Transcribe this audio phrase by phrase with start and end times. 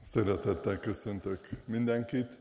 [0.00, 2.38] Szeretettel köszöntök mindenkit.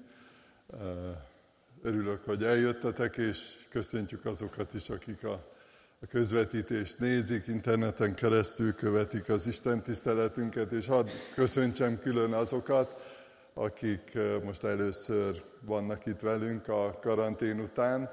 [1.82, 5.32] Örülök, hogy eljöttetek, és köszöntjük azokat is, akik a,
[6.02, 13.16] a közvetítést nézik, interneten keresztül követik az Isten tiszteletünket, és hadd köszöntsem külön azokat,
[13.54, 18.10] akik most először vannak itt velünk a karantén után.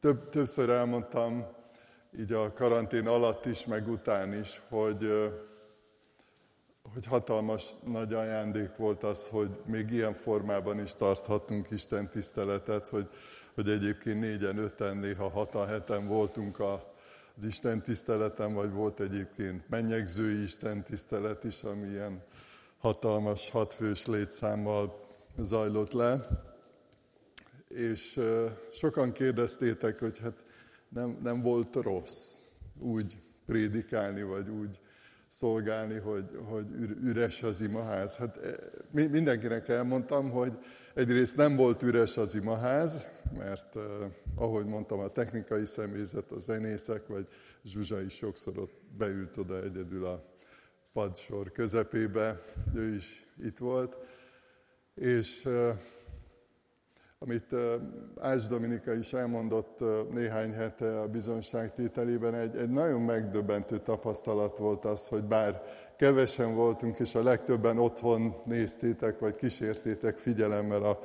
[0.00, 1.46] Több, többször elmondtam,
[2.18, 5.10] így a karantén alatt is, meg után is, hogy
[6.92, 13.08] hogy hatalmas nagy ajándék volt az, hogy még ilyen formában is tarthatunk Isten tiszteletet, hogy,
[13.54, 16.92] hogy egyébként négyen, öten, néha hatan, heten voltunk a,
[17.36, 22.22] az Isten tiszteleten, vagy volt egyébként mennyegzői Isten tisztelet is, ami ilyen
[22.78, 25.00] hatalmas hatfős létszámmal
[25.38, 26.26] zajlott le.
[27.68, 28.20] És
[28.72, 30.44] sokan kérdeztétek, hogy hát
[30.88, 32.38] nem, nem volt rossz
[32.78, 34.80] úgy prédikálni, vagy úgy
[35.32, 36.66] szolgálni, hogy, hogy
[37.02, 38.16] üres az imaház.
[38.16, 38.52] Hát eh,
[38.92, 40.52] mindenkinek elmondtam, hogy
[40.94, 43.82] egyrészt nem volt üres az imaház, mert eh,
[44.34, 47.26] ahogy mondtam, a technikai személyzet, a zenészek, vagy
[47.64, 50.24] Zsuzsa is sokszor ott beült oda egyedül a
[50.92, 52.40] padsor közepébe,
[52.74, 53.96] ő is itt volt,
[54.94, 55.76] és eh,
[57.22, 57.54] amit
[58.20, 59.78] Ács Dominika is elmondott
[60.12, 65.62] néhány hete a bizonságtételében, egy, egy nagyon megdöbbentő tapasztalat volt az, hogy bár
[65.96, 70.98] kevesen voltunk, és a legtöbben otthon néztétek, vagy kísértétek figyelemmel a,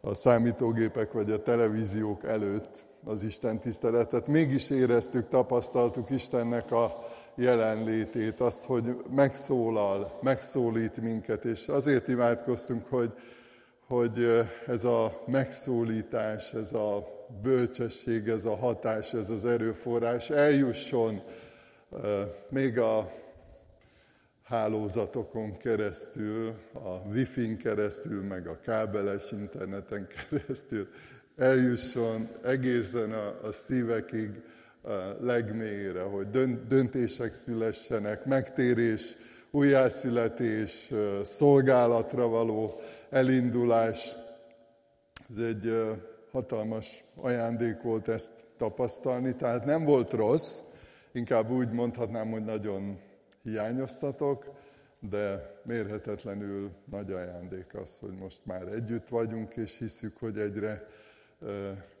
[0.00, 8.40] a számítógépek vagy a televíziók előtt az Isten tiszteletet, mégis éreztük, tapasztaltuk Istennek a jelenlétét,
[8.40, 13.14] azt, hogy megszólal, megszólít minket, és azért imádkoztunk, hogy
[13.92, 17.06] hogy ez a megszólítás, ez a
[17.42, 21.22] bölcsesség, ez a hatás, ez az erőforrás eljusson
[22.48, 23.10] még a
[24.42, 30.88] hálózatokon keresztül, a wifi-n keresztül, meg a kábeles interneten keresztül,
[31.36, 34.30] eljusson egészen a, a szívekig
[34.82, 36.30] a legmélyére, hogy
[36.68, 39.16] döntések szülessenek, megtérés,
[39.50, 40.90] újjászületés,
[41.22, 42.80] szolgálatra való
[43.12, 44.12] elindulás.
[45.28, 45.72] Ez egy
[46.30, 50.60] hatalmas ajándék volt ezt tapasztalni, tehát nem volt rossz,
[51.12, 53.00] inkább úgy mondhatnám, hogy nagyon
[53.42, 54.44] hiányoztatok,
[55.00, 60.86] de mérhetetlenül nagy ajándék az, hogy most már együtt vagyunk, és hiszük, hogy egyre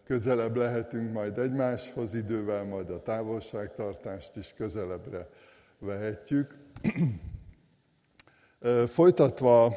[0.04, 5.28] közelebb lehetünk majd egymáshoz idővel, majd a távolságtartást is közelebbre
[5.78, 6.56] vehetjük.
[8.86, 9.76] Folytatva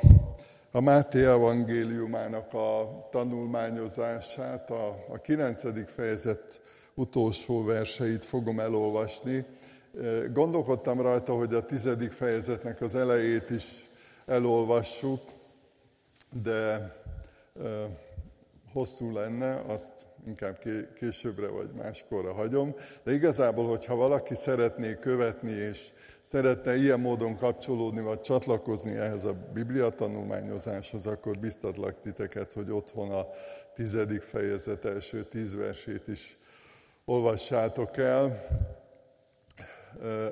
[0.76, 5.92] a Máté evangéliumának a tanulmányozását, a, a 9.
[5.92, 6.62] fejezet
[6.94, 9.46] utolsó verseit fogom elolvasni.
[10.34, 13.90] Gondolkodtam rajta, hogy a tizedik fejezetnek az elejét is
[14.26, 15.22] elolvassuk,
[16.44, 16.92] de
[18.74, 20.60] hosszú lenne, azt inkább
[20.96, 22.76] későbbre vagy máskorra hagyom.
[23.04, 25.90] De igazából, hogyha valaki szeretné követni és
[26.22, 33.12] szeretne ilyen módon kapcsolódni, vagy csatlakozni ehhez a Biblia tanulmányozáshoz, akkor biztatlak titeket, hogy otthon
[33.12, 33.28] a
[33.74, 36.38] tizedik fejezet első tíz versét is
[37.06, 38.44] olvassátok el.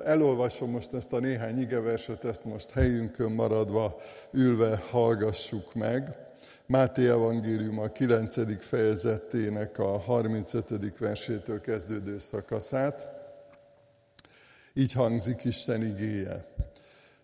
[0.04, 3.96] Elolvasom most ezt a néhány igeverset, ezt most helyünkön maradva
[4.32, 6.23] ülve hallgassuk meg.
[6.66, 8.64] Máté Evangélium a 9.
[8.64, 10.98] fejezetének a 35.
[10.98, 13.08] versétől kezdődő szakaszát.
[14.74, 16.46] Így hangzik Isten igéje.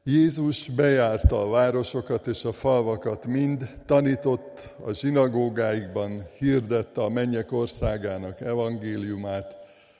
[0.05, 8.41] Jézus bejárta a városokat és a falvakat mind, tanított a zsinagógáikban, hirdette a mennyek országának
[8.41, 9.57] evangéliumát,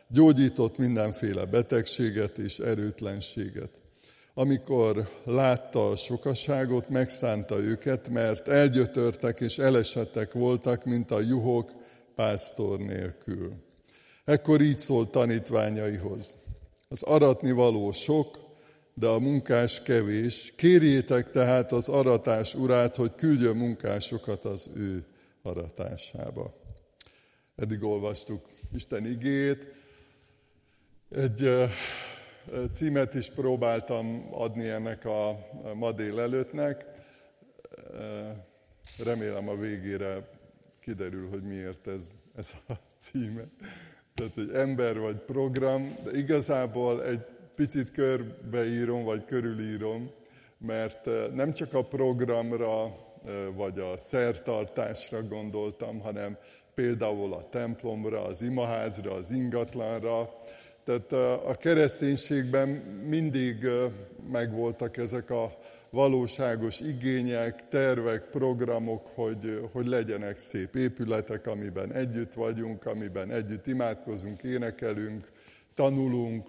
[0.09, 3.80] gyógyított mindenféle betegséget és erőtlenséget.
[4.41, 11.73] Amikor látta a sokaságot, megszánta őket, mert elgyötörtek és elesettek voltak, mint a juhok
[12.15, 13.53] pásztor nélkül.
[14.25, 16.39] Ekkor így szólt tanítványaihoz.
[16.89, 18.39] Az aratni való sok,
[18.95, 20.53] de a munkás kevés.
[20.57, 25.05] Kérjétek tehát az aratás urát, hogy küldjön munkásokat az ő
[25.43, 26.55] aratásába.
[27.57, 29.67] Eddig olvastuk Isten igét.
[31.11, 31.51] Egy
[32.73, 36.85] címet is próbáltam adni ennek a ma délelőttnek.
[39.05, 40.29] Remélem a végére
[40.81, 43.45] kiderül, hogy miért ez, ez a címe
[44.21, 47.21] tehát egy ember vagy program, de igazából egy
[47.55, 50.11] picit körbeírom, vagy körülírom,
[50.59, 52.97] mert nem csak a programra,
[53.55, 56.37] vagy a szertartásra gondoltam, hanem
[56.75, 60.35] például a templomra, az imaházra, az ingatlanra,
[60.85, 61.13] Tehát
[61.47, 62.69] a kereszténységben
[63.09, 63.67] mindig
[64.31, 65.59] megvoltak ezek a
[65.91, 74.43] valóságos igények, tervek, programok, hogy, hogy legyenek szép épületek, amiben együtt vagyunk, amiben együtt imádkozunk,
[74.43, 75.29] énekelünk,
[75.75, 76.49] tanulunk.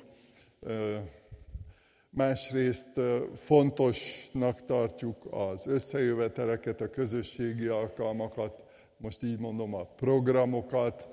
[2.10, 3.00] Másrészt
[3.36, 8.64] fontosnak tartjuk az összejöveteleket, a közösségi alkalmakat,
[8.98, 11.08] most így mondom a programokat,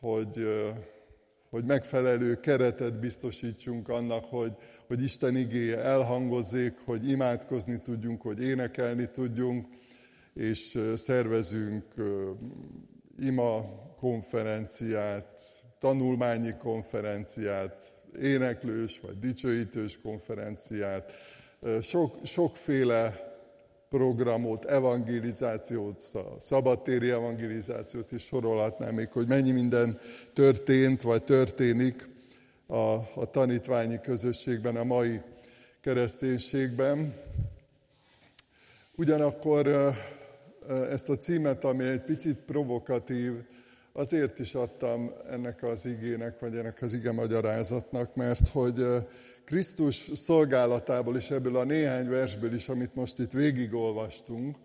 [0.00, 0.46] hogy,
[1.56, 4.52] hogy megfelelő keretet biztosítsunk annak, hogy,
[4.86, 9.66] hogy Isten igéje elhangozzék, hogy imádkozni tudjunk, hogy énekelni tudjunk,
[10.34, 11.84] és szervezünk
[13.20, 13.64] ima
[13.96, 15.40] konferenciát,
[15.78, 21.12] tanulmányi konferenciát, éneklős vagy dicsőítős konferenciát,
[21.80, 23.24] sok, sokféle
[23.88, 26.02] programot, evangelizációt,
[26.38, 29.98] szabadtéri evangelizációt is sorolhatnám még, hogy mennyi minden
[30.32, 32.08] történt, vagy történik
[32.66, 35.20] a, a tanítványi közösségben, a mai
[35.80, 37.14] kereszténységben.
[38.94, 39.94] Ugyanakkor
[40.90, 43.32] ezt a címet, ami egy picit provokatív,
[43.96, 48.86] azért is adtam ennek az igének, vagy ennek az ige magyarázatnak, mert hogy
[49.44, 54.56] Krisztus szolgálatából is, ebből a néhány versből is, amit most itt végigolvastunk,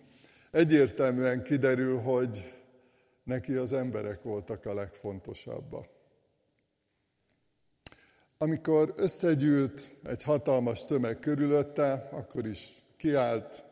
[0.51, 2.53] egyértelműen kiderül, hogy
[3.23, 5.87] neki az emberek voltak a legfontosabbak.
[8.37, 13.63] Amikor összegyűlt egy hatalmas tömeg körülötte, akkor is kiállt,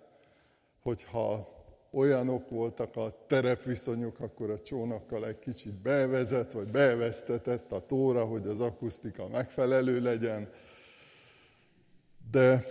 [0.82, 1.59] hogyha
[1.92, 8.48] olyanok voltak a terepviszonyok, akkor a csónakkal egy kicsit bevezet, vagy beveztetett a tóra, hogy
[8.48, 10.50] az akusztika megfelelő legyen.
[12.32, 12.66] De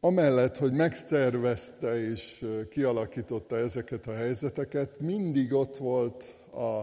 [0.00, 6.80] amellett, hogy megszervezte és kialakította ezeket a helyzeteket, mindig ott volt a,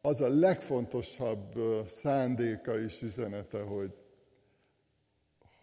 [0.00, 1.54] az a legfontosabb
[1.86, 3.92] szándéka és üzenete, hogy,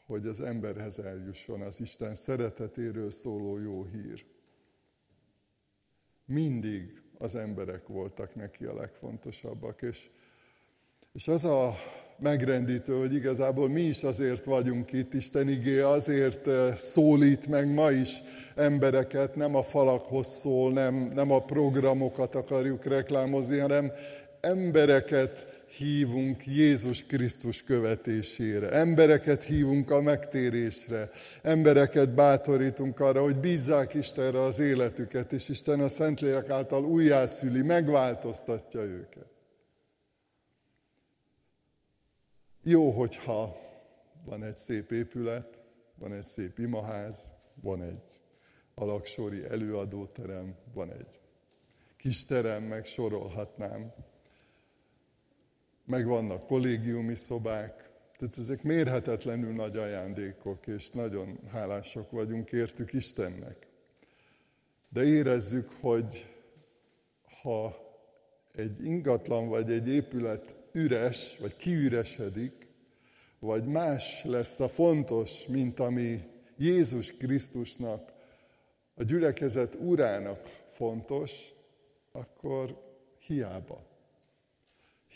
[0.06, 4.25] hogy az emberhez eljusson az Isten szeretetéről szóló jó hír.
[6.29, 10.09] Mindig az emberek voltak neki a legfontosabbak, és,
[11.13, 11.75] és az a
[12.19, 17.91] megrendítő, hogy igazából mi is azért vagyunk itt, Isten igé azért eh, szólít meg ma
[17.91, 18.21] is
[18.56, 23.91] embereket, nem a falakhoz szól, nem, nem a programokat akarjuk reklámozni, hanem
[24.41, 28.69] embereket hívunk Jézus Krisztus követésére.
[28.69, 31.09] Embereket hívunk a megtérésre.
[31.41, 38.81] Embereket bátorítunk arra, hogy bízzák Istenre az életüket, és Isten a Szentlélek által újjászüli, megváltoztatja
[38.81, 39.27] őket.
[42.63, 43.57] Jó, hogyha
[44.25, 45.59] van egy szép épület,
[45.99, 48.01] van egy szép imaház, van egy
[48.75, 51.19] alaksori előadóterem, van egy
[51.97, 53.93] kis terem, meg sorolhatnám.
[55.88, 63.68] Meg vannak kollégiumi szobák, tehát ezek mérhetetlenül nagy ajándékok, és nagyon hálásak vagyunk értük Istennek.
[64.89, 66.36] De érezzük, hogy
[67.42, 67.75] ha
[68.54, 72.68] egy ingatlan vagy egy épület üres, vagy kiüresedik,
[73.39, 76.24] vagy más lesz a fontos, mint ami
[76.57, 78.13] Jézus Krisztusnak,
[78.95, 81.50] a gyülekezet urának fontos,
[82.12, 82.81] akkor
[83.19, 83.87] hiába.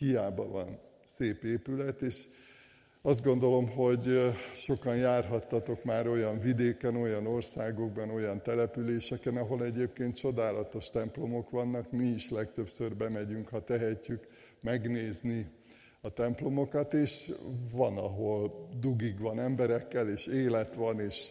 [0.01, 2.24] Hiába van szép épület, és
[3.01, 10.89] azt gondolom, hogy sokan járhattatok már olyan vidéken, olyan országokban, olyan településeken, ahol egyébként csodálatos
[10.89, 11.91] templomok vannak.
[11.91, 14.27] Mi is legtöbbször bemegyünk, ha tehetjük,
[14.62, 15.51] megnézni
[16.01, 17.31] a templomokat, és
[17.72, 21.29] van, ahol dugig van emberekkel, és élet van, és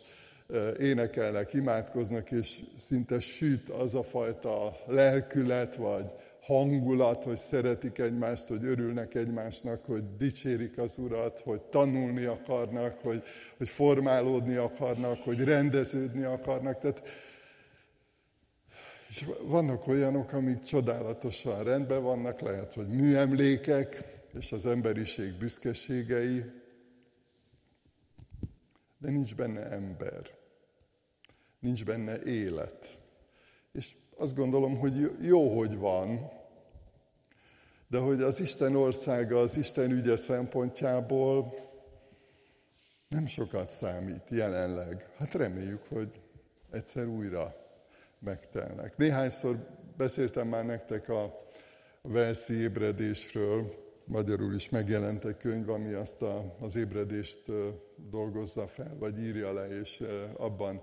[0.79, 6.13] énekelnek, imádkoznak, és szinte süt az a fajta lelkület, vagy
[6.51, 13.23] hangulat, hogy szeretik egymást, hogy örülnek egymásnak, hogy dicsérik az Urat, hogy tanulni akarnak, hogy,
[13.57, 16.79] hogy formálódni akarnak, hogy rendeződni akarnak.
[16.79, 17.03] Tehát,
[19.09, 24.05] és vannak olyanok, amik csodálatosan rendben vannak, lehet, hogy műemlékek,
[24.35, 26.45] és az emberiség büszkeségei,
[28.99, 30.23] de nincs benne ember,
[31.61, 32.99] nincs benne élet.
[33.73, 36.39] És azt gondolom, hogy jó, hogy van,
[37.91, 41.55] de hogy az Isten országa, az Isten ügye szempontjából
[43.09, 45.09] nem sokat számít jelenleg.
[45.19, 46.21] Hát reméljük, hogy
[46.71, 47.55] egyszer újra
[48.19, 48.97] megtelnek.
[48.97, 49.57] Néhányszor
[49.97, 51.49] beszéltem már nektek a
[52.03, 57.41] Velszi ébredésről, magyarul is megjelent egy könyv, ami azt a, az ébredést
[58.11, 60.03] dolgozza fel, vagy írja le, és
[60.37, 60.83] abban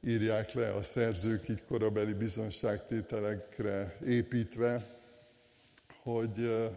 [0.00, 4.99] írják le a szerzők így korabeli bizonságtételekre építve,
[6.12, 6.68] hogy,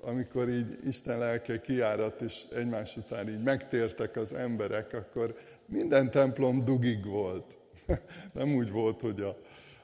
[0.00, 5.36] amikor így Isten lelke kiárat, és egymás után így megtértek az emberek, akkor
[5.66, 7.58] minden templom dugig volt.
[8.32, 9.36] Nem úgy volt, hogy a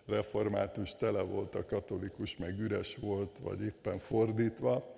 [0.06, 4.94] református tele volt, a katolikus meg üres volt, vagy éppen fordítva.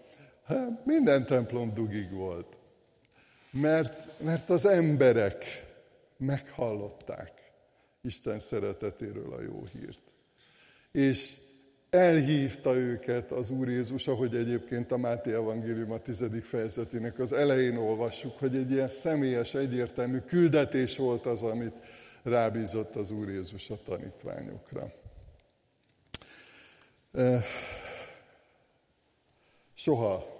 [0.84, 2.56] Minden templom dugig volt.
[3.50, 5.44] Mert, mert az emberek
[6.16, 7.52] meghallották
[8.02, 10.02] Isten szeretetéről a jó hírt.
[10.92, 11.36] És
[11.90, 17.76] elhívta őket az Úr Jézus, ahogy egyébként a Máté Evangélium a tizedik fejezetének az elején
[17.76, 21.74] olvassuk, hogy egy ilyen személyes, egyértelmű küldetés volt az, amit
[22.22, 24.92] rábízott az Úr Jézus a tanítványokra.
[29.74, 30.36] Soha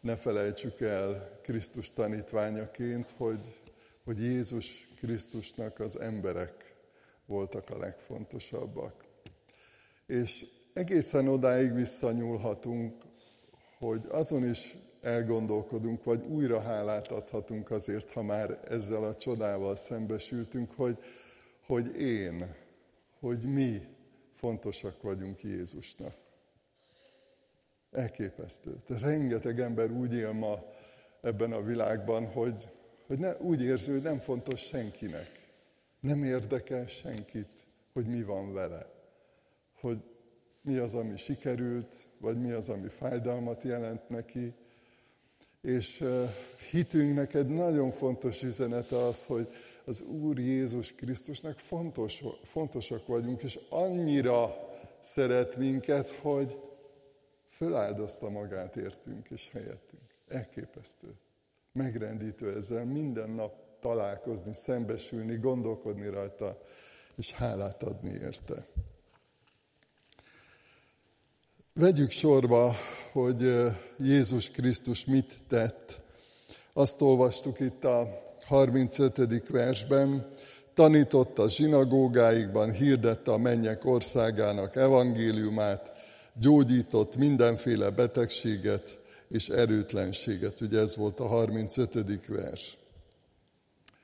[0.00, 3.58] ne felejtsük el Krisztus tanítványaként, hogy,
[4.04, 6.74] hogy Jézus Krisztusnak az emberek
[7.26, 9.04] voltak a legfontosabbak.
[10.06, 12.94] És egészen odáig visszanyúlhatunk,
[13.78, 20.70] hogy azon is elgondolkodunk, vagy újra hálát adhatunk azért, ha már ezzel a csodával szembesültünk,
[20.70, 20.98] hogy,
[21.66, 22.54] hogy én,
[23.20, 23.80] hogy mi
[24.32, 26.14] fontosak vagyunk Jézusnak.
[27.90, 28.82] Elképesztő.
[28.86, 30.58] De rengeteg ember úgy él ma
[31.20, 32.68] ebben a világban, hogy,
[33.06, 35.30] hogy ne, úgy érzi, hogy nem fontos senkinek.
[36.00, 38.86] Nem érdekel senkit, hogy mi van vele.
[39.80, 40.13] Hogy
[40.64, 44.54] mi az, ami sikerült, vagy mi az, ami fájdalmat jelent neki.
[45.60, 46.04] És
[46.70, 49.48] hitünknek egy nagyon fontos üzenete az, hogy
[49.84, 54.56] az Úr Jézus Krisztusnak fontos, fontosak vagyunk, és annyira
[55.00, 56.58] szeret minket, hogy
[57.48, 60.02] föláldozta magát értünk és helyettünk.
[60.28, 61.14] Elképesztő.
[61.72, 66.60] Megrendítő ezzel minden nap találkozni, szembesülni, gondolkodni rajta,
[67.16, 68.66] és hálát adni érte.
[71.80, 72.74] Vegyük sorba,
[73.12, 73.52] hogy
[73.98, 76.00] Jézus Krisztus mit tett.
[76.72, 78.08] Azt olvastuk itt a
[78.46, 79.48] 35.
[79.48, 80.32] versben,
[80.74, 85.92] tanította a zsinagógáikban, hirdette a mennyek országának evangéliumát,
[86.40, 90.60] gyógyított mindenféle betegséget és erőtlenséget.
[90.60, 92.26] Ugye ez volt a 35.
[92.26, 92.78] vers.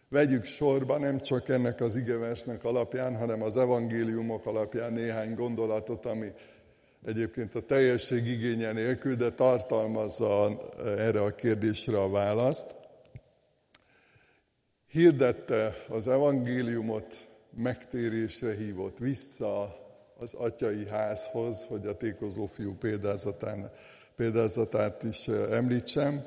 [0.09, 6.33] Vegyük sorba nem csak ennek az igeversnek alapján, hanem az evangéliumok alapján néhány gondolatot, ami
[7.07, 12.75] egyébként a teljesség igénye nélkül, de tartalmazza erre a kérdésre a választ.
[14.91, 17.15] Hirdette az evangéliumot,
[17.57, 19.79] megtérésre hívott vissza
[20.19, 23.71] az atyai házhoz, hogy a tékozó fiú példázatán,
[24.17, 26.25] példázatát is említsem.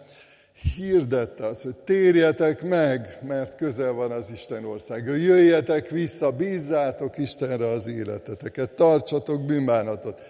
[0.75, 5.13] Hirdette azt, hogy térjetek meg, mert közel van az Isten országa.
[5.13, 10.21] Jöjjetek vissza, bízzátok Istenre az életeteket, tartsatok bűnbánatot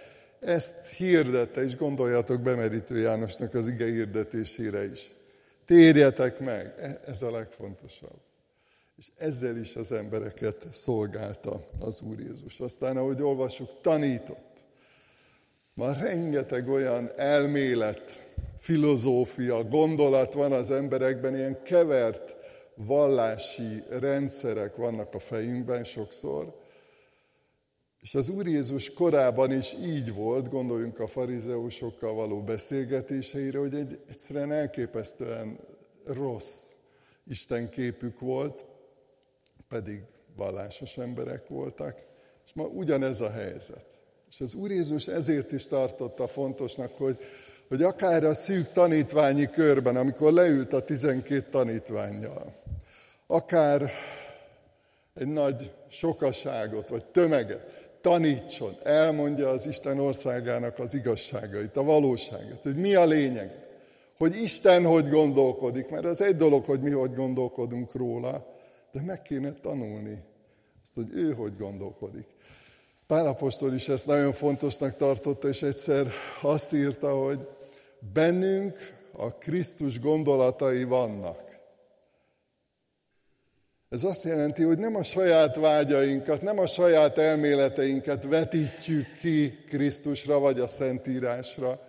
[0.45, 5.11] ezt hirdette, és gondoljatok Bemerítő Jánosnak az ige hirdetésére is.
[5.65, 8.19] Térjetek meg, e, ez a legfontosabb.
[8.97, 12.59] És ezzel is az embereket szolgálta az Úr Jézus.
[12.59, 14.65] Aztán, ahogy olvassuk, tanított.
[15.73, 18.25] Ma rengeteg olyan elmélet,
[18.57, 22.35] filozófia, gondolat van az emberekben, ilyen kevert
[22.75, 26.62] vallási rendszerek vannak a fejünkben sokszor,
[28.03, 33.99] és az Úr Jézus korában is így volt, gondoljunk a farizeusokkal való beszélgetéseire, hogy egy
[34.09, 35.59] egyszerűen elképesztően
[36.05, 36.61] rossz
[37.27, 38.65] Isten képük volt,
[39.67, 40.01] pedig
[40.35, 42.05] vallásos emberek voltak,
[42.45, 43.85] és ma ugyanez a helyzet.
[44.29, 47.17] És az Úr Jézus ezért is tartotta fontosnak, hogy,
[47.67, 52.53] hogy akár a szűk tanítványi körben, amikor leült a tizenkét tanítványjal,
[53.27, 53.91] akár
[55.13, 62.75] egy nagy sokaságot vagy tömeget, tanítson, elmondja az Isten országának az igazságait, a valóságát, hogy
[62.75, 63.55] mi a lényeg,
[64.17, 68.45] hogy Isten hogy gondolkodik, mert az egy dolog, hogy mi hogy gondolkodunk róla,
[68.91, 70.23] de meg kéne tanulni
[70.83, 72.25] azt, hogy ő hogy gondolkodik.
[73.07, 76.07] Pálapostól is ezt nagyon fontosnak tartotta, és egyszer
[76.41, 77.47] azt írta, hogy
[78.13, 78.77] bennünk
[79.11, 81.52] a Krisztus gondolatai vannak.
[83.93, 90.39] Ez azt jelenti, hogy nem a saját vágyainkat, nem a saját elméleteinket vetítjük ki Krisztusra
[90.39, 91.79] vagy a Szentírásra.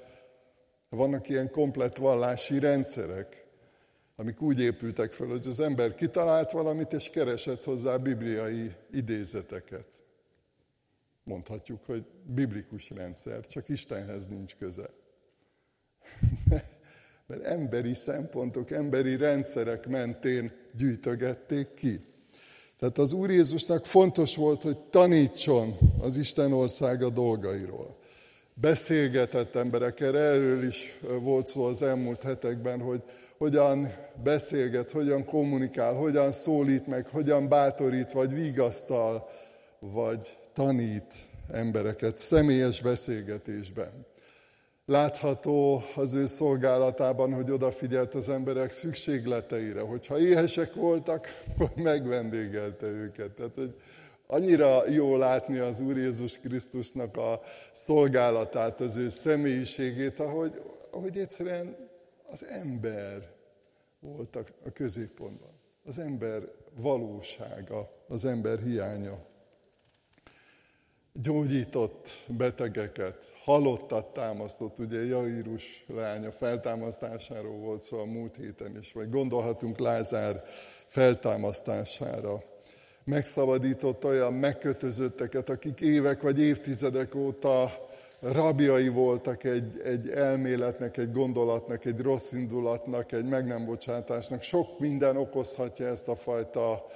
[0.88, 3.44] Vannak ilyen komplet vallási rendszerek,
[4.16, 9.88] amik úgy épültek fel, hogy az ember kitalált valamit, és keresett hozzá bibliai idézeteket.
[11.22, 14.86] Mondhatjuk, hogy biblikus rendszer, csak Istenhez nincs köze.
[17.34, 22.00] Mert emberi szempontok, emberi rendszerek mentén gyűjtögették ki.
[22.78, 27.96] Tehát az Úr Jézusnak fontos volt, hogy tanítson az Isten országa dolgairól.
[28.54, 30.18] beszélgetett emberekkel.
[30.18, 33.02] Erről is volt szó az elmúlt hetekben, hogy
[33.38, 39.28] hogyan beszélget, hogyan kommunikál, hogyan szólít meg, hogyan bátorít, vagy vigasztal,
[39.78, 41.14] vagy tanít
[41.52, 44.06] embereket személyes beszélgetésben.
[44.86, 53.30] Látható az ő szolgálatában, hogy odafigyelt az emberek szükségleteire, hogyha éhesek voltak, akkor megvendégelte őket.
[53.30, 53.74] Tehát, hogy
[54.26, 57.40] annyira jó látni az Úr Jézus Krisztusnak a
[57.72, 61.76] szolgálatát, az ő személyiségét, ahogy, ahogy egyszerűen
[62.30, 63.32] az ember
[64.00, 65.60] volt a középpontban.
[65.84, 66.42] Az ember
[66.76, 69.32] valósága, az ember hiánya
[71.22, 79.10] gyógyított betegeket, halottat támasztott, ugye Jairus lánya feltámasztásáról volt szó a múlt héten is, vagy
[79.10, 80.42] gondolhatunk Lázár
[80.86, 82.42] feltámasztására.
[83.04, 87.70] Megszabadított olyan megkötözötteket, akik évek vagy évtizedek óta
[88.20, 94.42] rabjai voltak egy, egy elméletnek, egy gondolatnak, egy rossz indulatnak, egy meg nem bocsátásnak.
[94.42, 96.86] Sok minden okozhatja ezt a fajta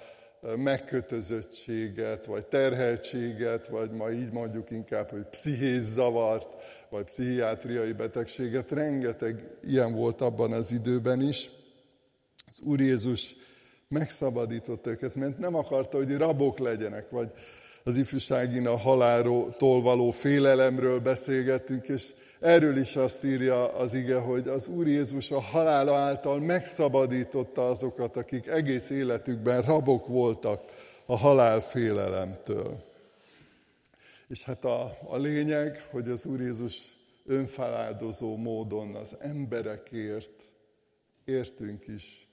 [0.57, 6.49] megkötözöttséget, vagy terheltséget, vagy ma így mondjuk inkább, hogy pszichés zavart,
[6.90, 8.71] vagy pszichiátriai betegséget.
[8.71, 11.50] Rengeteg ilyen volt abban az időben is.
[12.47, 13.37] Az Úr Jézus
[13.88, 17.33] megszabadított őket, mert nem akarta, hogy rabok legyenek, vagy
[17.85, 24.49] az ifjúságin a haláltól való félelemről beszélgettünk, és Erről is azt írja az ige, hogy
[24.49, 30.62] az Úr Jézus a halála által megszabadította azokat, akik egész életükben rabok voltak
[31.07, 32.85] a halálfélelemtől.
[34.28, 36.76] És hát a, a lényeg, hogy az Úr Jézus
[37.26, 40.30] önfeláldozó módon az emberekért,
[41.25, 42.28] értünk is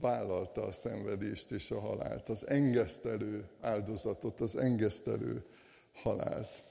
[0.00, 5.44] vállalta a szenvedést és a halált, az engesztelő áldozatot, az engesztelő
[5.94, 6.64] halált.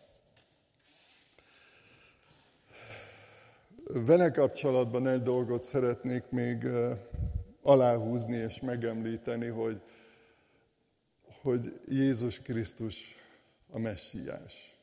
[3.93, 6.67] Vele kapcsolatban egy dolgot szeretnék még
[7.62, 9.81] aláhúzni és megemlíteni, hogy,
[11.41, 13.15] hogy Jézus Krisztus
[13.69, 14.77] a messiás.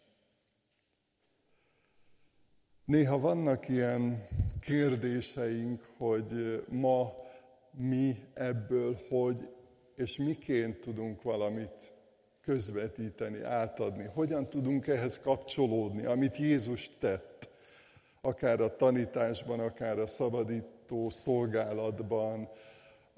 [2.84, 4.26] Néha vannak ilyen
[4.60, 7.12] kérdéseink, hogy ma
[7.70, 9.48] mi ebből hogy
[9.96, 11.92] és miként tudunk valamit
[12.40, 14.04] közvetíteni, átadni.
[14.04, 17.27] Hogyan tudunk ehhez kapcsolódni, amit Jézus tett
[18.20, 22.48] akár a tanításban, akár a szabadító szolgálatban,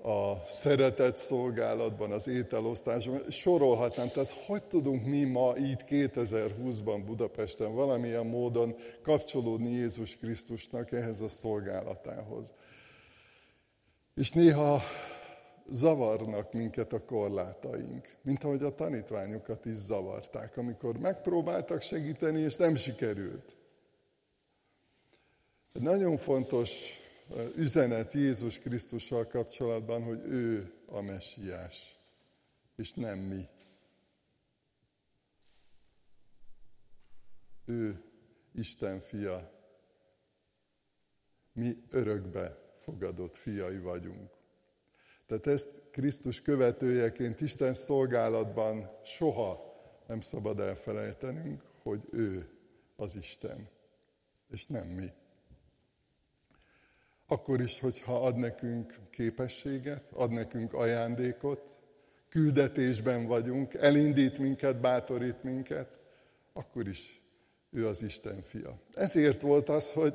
[0.03, 4.09] a szeretett szolgálatban, az ételosztásban, sorolhatnám.
[4.09, 11.29] Tehát hogy tudunk mi ma így 2020-ban Budapesten valamilyen módon kapcsolódni Jézus Krisztusnak ehhez a
[11.29, 12.55] szolgálatához.
[14.15, 14.81] És néha
[15.69, 22.75] zavarnak minket a korlátaink, mint ahogy a tanítványokat is zavarták, amikor megpróbáltak segíteni, és nem
[22.75, 23.57] sikerült.
[25.73, 27.01] Egy nagyon fontos
[27.57, 31.99] üzenet Jézus Krisztussal kapcsolatban, hogy ő a messiás,
[32.77, 33.49] és nem mi.
[37.67, 38.05] Ő
[38.55, 39.53] Isten fia.
[41.53, 44.31] Mi örökbe fogadott fiai vagyunk.
[45.27, 49.75] Tehát ezt Krisztus követőjeként Isten szolgálatban soha
[50.07, 52.59] nem szabad elfelejtenünk, hogy ő
[52.97, 53.69] az Isten,
[54.49, 55.13] és nem mi
[57.31, 61.79] akkor is, hogyha ad nekünk képességet, ad nekünk ajándékot,
[62.29, 65.99] küldetésben vagyunk, elindít minket, bátorít minket,
[66.53, 67.23] akkor is
[67.71, 68.79] ő az Isten fia.
[68.95, 70.15] Ezért volt az, hogy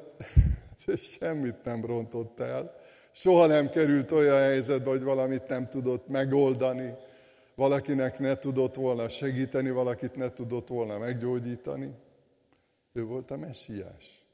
[1.19, 2.75] semmit nem rontott el,
[3.12, 6.93] soha nem került olyan helyzetbe, hogy valamit nem tudott megoldani,
[7.56, 11.91] valakinek ne tudott volna segíteni, valakit ne tudott volna meggyógyítani.
[12.93, 14.24] Ő volt a messiás.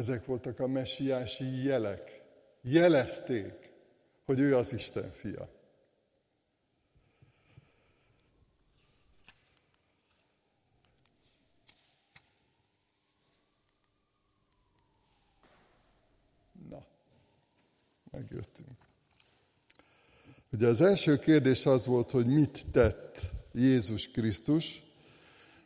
[0.00, 2.22] Ezek voltak a messiási jelek.
[2.62, 3.72] Jelezték,
[4.24, 5.48] hogy ő az Isten fia.
[16.68, 16.86] Na,
[18.10, 18.78] megjöttünk.
[20.52, 24.82] Ugye az első kérdés az volt, hogy mit tett Jézus Krisztus,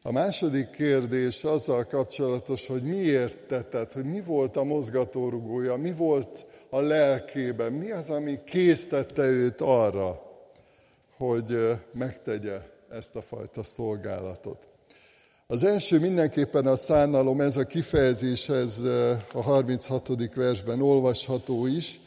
[0.06, 6.46] a második kérdés azzal kapcsolatos, hogy miért tetted, hogy mi volt a mozgatórugója, mi volt
[6.70, 10.22] a lelkében, mi az, ami késztette őt arra,
[11.16, 14.66] hogy megtegye ezt a fajta szolgálatot.
[15.46, 18.82] Az első mindenképpen a szánalom, ez a kifejezés, ez
[19.32, 20.34] a 36.
[20.34, 22.00] versben olvasható is,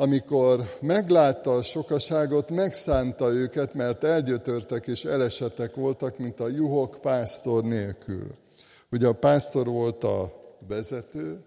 [0.00, 7.64] amikor meglátta a sokaságot, megszánta őket, mert elgyötörtek és elesetek voltak, mint a juhok pásztor
[7.64, 8.34] nélkül.
[8.90, 10.32] Ugye a pásztor volt a
[10.68, 11.44] vezető,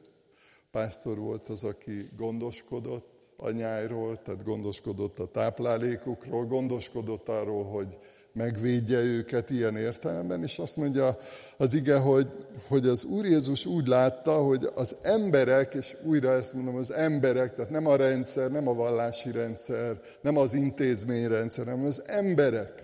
[0.72, 7.98] pásztor volt az, aki gondoskodott a nyájról, tehát gondoskodott a táplálékukról, gondoskodott arról, hogy
[8.34, 11.18] megvédje őket ilyen értelemben, és azt mondja
[11.58, 12.28] az ige, hogy,
[12.68, 17.54] hogy az Úr Jézus úgy látta, hogy az emberek, és újra ezt mondom, az emberek,
[17.54, 22.84] tehát nem a rendszer, nem a vallási rendszer, nem az intézményrendszer, hanem az emberek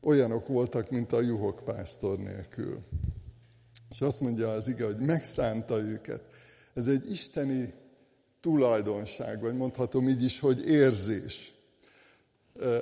[0.00, 2.78] olyanok voltak, mint a juhok pásztor nélkül.
[3.90, 6.22] És azt mondja az ige, hogy megszánta őket.
[6.74, 7.74] Ez egy isteni
[8.40, 11.55] tulajdonság, vagy mondhatom így is, hogy érzés.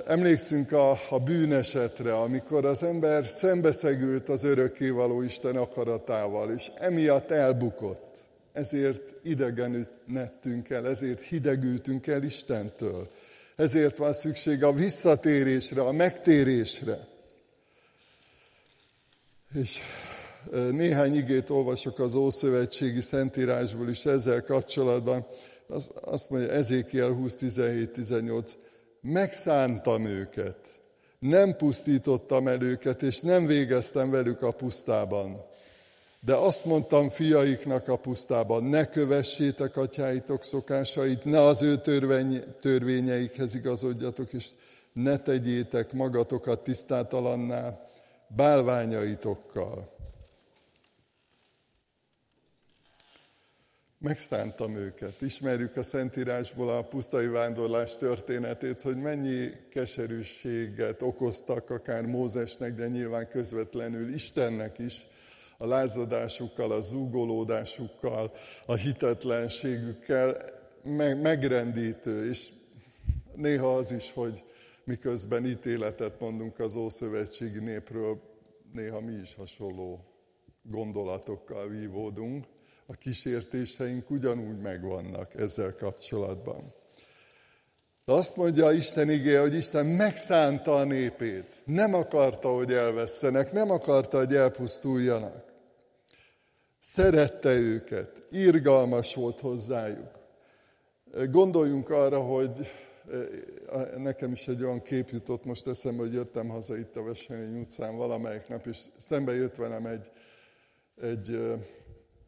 [0.07, 8.25] Emlékszünk a, a bűnesetre, amikor az ember szembeszegült az örökkévaló Isten akaratával, és emiatt elbukott.
[8.53, 13.09] Ezért idegenedtünk el, ezért hidegültünk el Istentől.
[13.55, 17.07] Ezért van szükség a visszatérésre, a megtérésre.
[19.53, 19.79] És
[20.71, 25.25] néhány igét olvasok az Ószövetségi Szentírásból is ezzel kapcsolatban.
[26.01, 28.57] Azt mondja Ezékiel 20, 17, 18
[29.05, 30.57] megszántam őket,
[31.19, 35.45] nem pusztítottam el őket, és nem végeztem velük a pusztában.
[36.19, 43.55] De azt mondtam fiaiknak a pusztában, ne kövessétek atyáitok szokásait, ne az ő törvény, törvényeikhez
[43.55, 44.47] igazodjatok, és
[44.93, 47.87] ne tegyétek magatokat tisztátalanná
[48.27, 49.94] bálványaitokkal.
[54.05, 55.21] Megszántam őket.
[55.21, 63.27] Ismerjük a Szentírásból a pusztai vándorlás történetét, hogy mennyi keserűséget okoztak akár Mózesnek, de nyilván
[63.27, 65.07] közvetlenül Istennek is,
[65.57, 68.31] a lázadásukkal, a zúgolódásukkal,
[68.65, 70.37] a hitetlenségükkel
[71.21, 72.49] megrendítő, és
[73.35, 74.43] néha az is, hogy
[74.83, 78.21] miközben ítéletet mondunk az Ószövetségi népről,
[78.73, 79.99] néha mi is hasonló
[80.63, 82.45] gondolatokkal vívódunk
[82.87, 86.73] a kísértéseink ugyanúgy megvannak ezzel kapcsolatban.
[88.05, 91.61] De azt mondja Isten igéje, hogy Isten megszánta a népét.
[91.65, 95.43] Nem akarta, hogy elvesztenek, nem akarta, hogy elpusztuljanak.
[96.79, 100.11] Szerette őket, irgalmas volt hozzájuk.
[101.29, 102.71] Gondoljunk arra, hogy
[103.71, 107.59] eh, nekem is egy olyan kép jutott most eszembe, hogy jöttem haza itt a Veselény
[107.59, 110.11] utcán valamelyik nap, és szembe jött velem egy,
[111.01, 111.59] egy eh,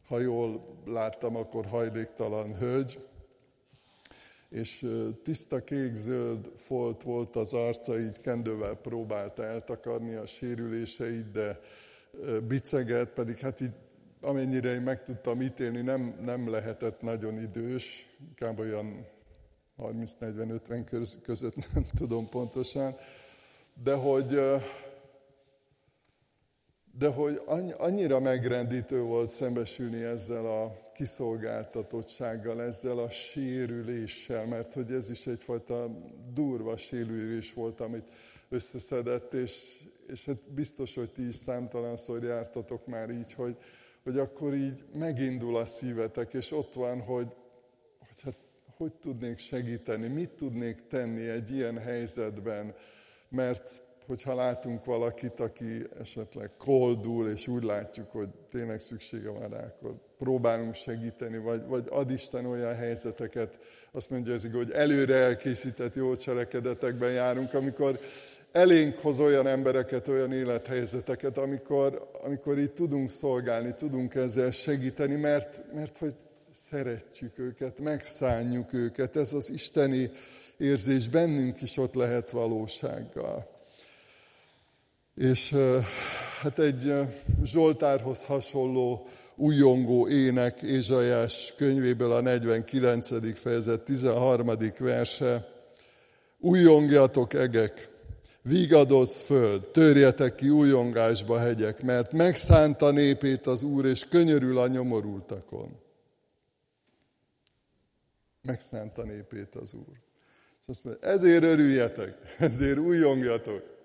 [0.08, 3.00] ha jól láttam, akkor hajléktalan hölgy,
[4.48, 4.86] és
[5.22, 11.60] tiszta kék-zöld folt volt az arca, így kendővel próbálta eltakarni a sérüléseit, de
[12.46, 13.72] biceget, pedig hát így
[14.20, 19.06] amennyire én meg tudtam ítélni, nem, nem lehetett nagyon idős, inkább olyan
[19.78, 22.94] 30-40-50 között, nem tudom pontosan,
[23.82, 24.40] de hogy
[26.98, 27.40] de hogy
[27.76, 35.90] annyira megrendítő volt szembesülni ezzel a kiszolgáltatottsággal, ezzel a sérüléssel, mert hogy ez is egyfajta
[36.34, 38.08] durva sérülés volt, amit
[38.48, 43.56] összeszedett, és, és hát biztos, hogy ti is számtalanszor jártatok már így, hogy,
[44.02, 47.28] hogy akkor így megindul a szívetek, és ott van, hogy,
[47.98, 48.36] hogy hát
[48.76, 52.74] hogy tudnék segíteni, mit tudnék tenni egy ilyen helyzetben,
[53.28, 59.64] mert hogyha látunk valakit, aki esetleg koldul, és úgy látjuk, hogy tényleg szüksége van rá,
[59.64, 63.58] akkor próbálunk segíteni, vagy, vagy ad Isten olyan helyzeteket,
[63.92, 68.00] azt mondja ez, hogy előre elkészített jó cselekedetekben járunk, amikor
[68.52, 75.62] elénk hoz olyan embereket, olyan élethelyzeteket, amikor, amikor itt tudunk szolgálni, tudunk ezzel segíteni, mert,
[75.74, 76.14] mert hogy
[76.50, 80.10] szeretjük őket, megszánjuk őket, ez az isteni
[80.56, 83.57] érzés bennünk is ott lehet valósággal.
[85.18, 85.54] És
[86.40, 86.92] hát egy
[87.44, 93.38] Zsoltárhoz hasonló újongó ének Ézsajás könyvéből a 49.
[93.38, 94.50] fejezet 13.
[94.78, 95.48] verse.
[96.38, 97.88] Újongjatok egek,
[98.42, 105.80] vigadoz föld, törjetek ki újongásba hegyek, mert megszánta népét az Úr, és könyörül a nyomorultakon.
[108.42, 109.96] Megszánta népét az Úr.
[110.60, 113.77] És azt mondja, ezért örüljetek, ezért újongjatok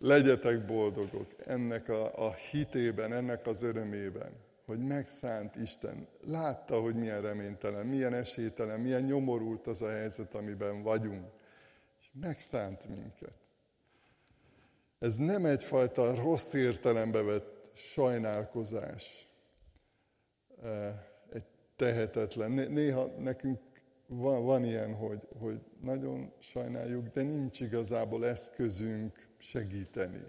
[0.00, 4.32] legyetek boldogok ennek a, a hitében, ennek az örömében,
[4.64, 6.06] hogy megszánt Isten.
[6.20, 11.26] Látta, hogy milyen reménytelen, milyen esélytelen, milyen nyomorult az a helyzet, amiben vagyunk.
[12.00, 13.34] És megszánt minket.
[14.98, 19.28] Ez nem egyfajta rossz értelembe vett sajnálkozás,
[20.62, 21.44] e, egy
[21.76, 22.50] tehetetlen.
[22.50, 23.60] Néha nekünk
[24.06, 30.22] van, van ilyen, hogy, hogy nagyon sajnáljuk, de nincs igazából eszközünk segíteni.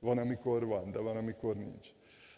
[0.00, 1.88] Van, amikor van, de van, amikor nincs.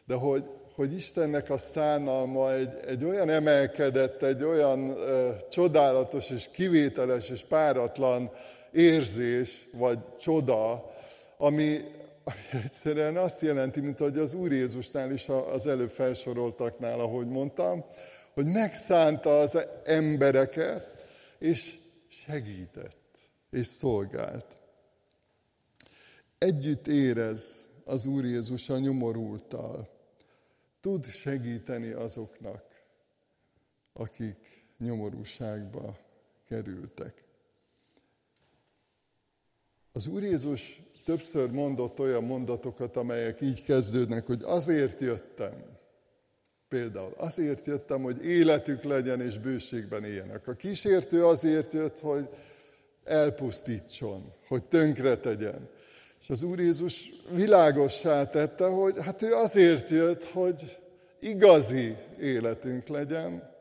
[0.07, 0.45] De hogy,
[0.75, 7.45] hogy Istennek a szánalma egy, egy olyan emelkedett, egy olyan ö, csodálatos és kivételes és
[7.45, 8.31] páratlan
[8.73, 10.93] érzés, vagy csoda,
[11.39, 11.81] ami,
[12.25, 17.85] ami egyszerűen azt jelenti, mint hogy az Úr Jézusnál is az előbb felsoroltaknál, ahogy mondtam,
[18.35, 21.05] hogy megszánta az embereket,
[21.39, 24.60] és segített, és szolgált.
[26.41, 29.89] Együtt érez az Úr Jézus a nyomorultal.
[30.81, 32.65] Tud segíteni azoknak,
[33.93, 35.99] akik nyomorúságba
[36.49, 37.25] kerültek.
[39.93, 45.79] Az Úr Jézus többször mondott olyan mondatokat, amelyek így kezdődnek, hogy azért jöttem.
[46.69, 50.47] Például azért jöttem, hogy életük legyen és bőségben éljenek.
[50.47, 52.29] A kísértő azért jött, hogy
[53.05, 55.69] elpusztítson, hogy tönkre tegyen.
[56.21, 60.79] És az Úr Jézus világossá tette, hogy hát ő azért jött, hogy
[61.21, 63.57] igazi életünk legyen,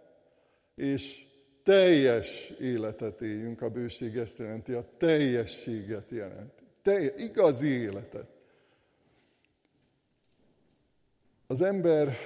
[0.76, 1.24] és
[1.64, 6.64] teljes életet éljünk, a bőség ezt jelenti, a teljességet jelenti.
[6.82, 8.28] Teljes, igazi életet.
[11.48, 12.18] Az ember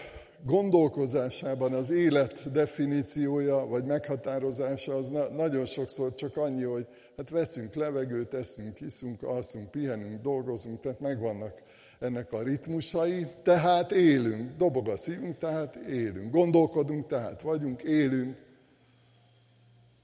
[0.46, 7.74] gondolkozásában az élet definíciója vagy meghatározása az na- nagyon sokszor csak annyi, hogy hát veszünk
[7.74, 11.64] levegőt, eszünk, iszunk, alszunk, pihenünk, dolgozunk, tehát megvannak
[12.00, 18.42] ennek a ritmusai, tehát élünk, dobog a szívünk, tehát élünk, gondolkodunk, tehát vagyunk, élünk.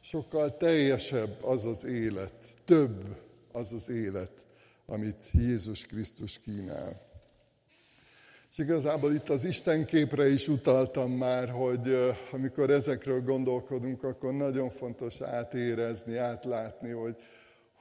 [0.02, 2.34] Sokkal teljesebb az az élet,
[2.66, 3.18] több
[3.52, 4.32] az az élet,
[4.86, 7.09] amit Jézus Krisztus kínál.
[8.52, 11.96] És igazából itt az Isten képre is utaltam már, hogy
[12.32, 17.16] amikor ezekről gondolkodunk, akkor nagyon fontos átérezni, átlátni, hogy,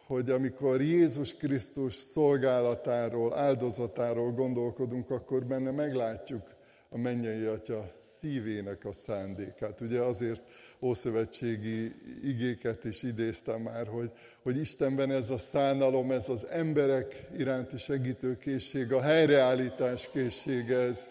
[0.07, 6.58] hogy amikor Jézus Krisztus szolgálatáról, áldozatáról gondolkodunk, akkor benne meglátjuk
[6.91, 9.81] a mennyei atya szívének a szándékát.
[9.81, 10.43] Ugye azért
[10.81, 14.11] ószövetségi igéket is idéztem már, hogy,
[14.43, 21.09] hogy Istenben ez a szánalom, ez az emberek iránti segítőkészség, a helyreállítás készsége, ez,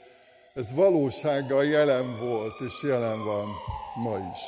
[0.53, 3.47] ez valósággal jelen volt, és jelen van
[3.95, 4.39] ma is.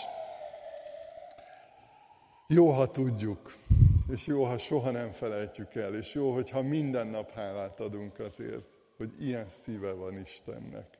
[2.47, 3.53] Jó, ha tudjuk,
[4.11, 8.69] és jó, ha soha nem felejtjük el, és jó, hogyha minden nap hálát adunk azért,
[8.97, 10.98] hogy ilyen szíve van Istennek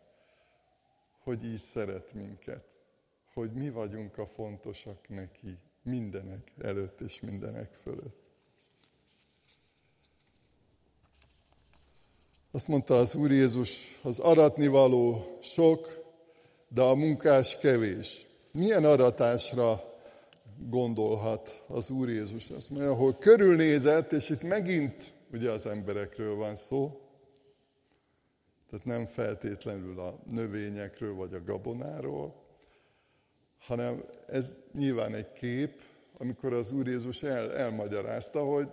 [1.30, 2.66] hogy így szeret minket,
[3.34, 8.18] hogy mi vagyunk a fontosak neki mindenek előtt és mindenek fölött.
[12.52, 15.88] Azt mondta az Úr Jézus, az aratnivaló sok,
[16.68, 18.28] de a munkás kevés.
[18.52, 19.84] Milyen aratásra
[20.70, 22.50] gondolhat az Úr Jézus?
[22.50, 27.09] Azt mondja, hogy körülnézett, és itt megint ugye az emberekről van szó,
[28.70, 32.36] tehát nem feltétlenül a növényekről vagy a gabonáról,
[33.60, 35.82] hanem ez nyilván egy kép,
[36.18, 38.70] amikor az Úr Jézus el, elmagyarázta, hogy,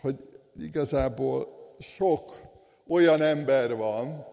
[0.00, 0.16] hogy
[0.54, 2.30] igazából sok
[2.86, 4.26] olyan ember van,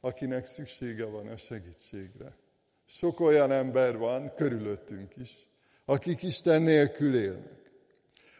[0.00, 2.36] akinek szüksége van a segítségre.
[2.84, 5.46] Sok olyan ember van, körülöttünk is,
[5.84, 7.72] akik Isten nélkül élnek.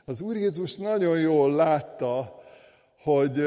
[0.04, 2.41] Az Úr Jézus nagyon jól látta,
[3.02, 3.44] hogy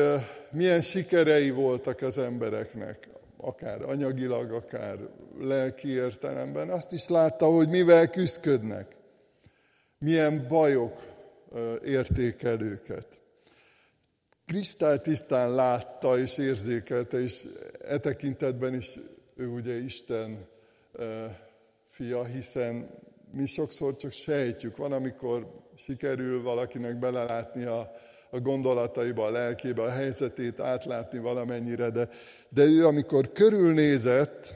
[0.51, 4.97] milyen sikerei voltak az embereknek, akár anyagilag, akár
[5.39, 6.69] lelki értelemben.
[6.69, 8.95] Azt is látta, hogy mivel küzdködnek,
[9.99, 10.99] milyen bajok
[11.83, 13.07] érték őket.
[14.45, 17.43] Krisztály tisztán látta és érzékelte, és
[17.87, 18.99] e tekintetben is
[19.35, 20.47] ő ugye Isten
[21.89, 22.89] fia, hiszen
[23.31, 24.77] mi sokszor csak sejtjük.
[24.77, 27.91] Van, amikor sikerül valakinek belelátni a
[28.35, 32.09] a gondolataiba, a lelkébe, a helyzetét átlátni valamennyire, de,
[32.49, 34.55] de ő amikor körülnézett,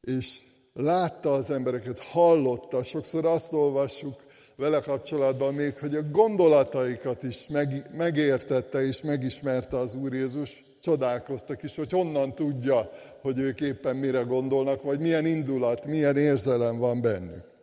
[0.00, 0.40] és
[0.74, 4.14] látta az embereket, hallotta, sokszor azt olvassuk
[4.56, 11.62] vele kapcsolatban még, hogy a gondolataikat is meg, megértette és megismerte az Úr Jézus, csodálkoztak
[11.62, 12.90] is, hogy honnan tudja,
[13.22, 17.57] hogy ők éppen mire gondolnak, vagy milyen indulat, milyen érzelem van bennük.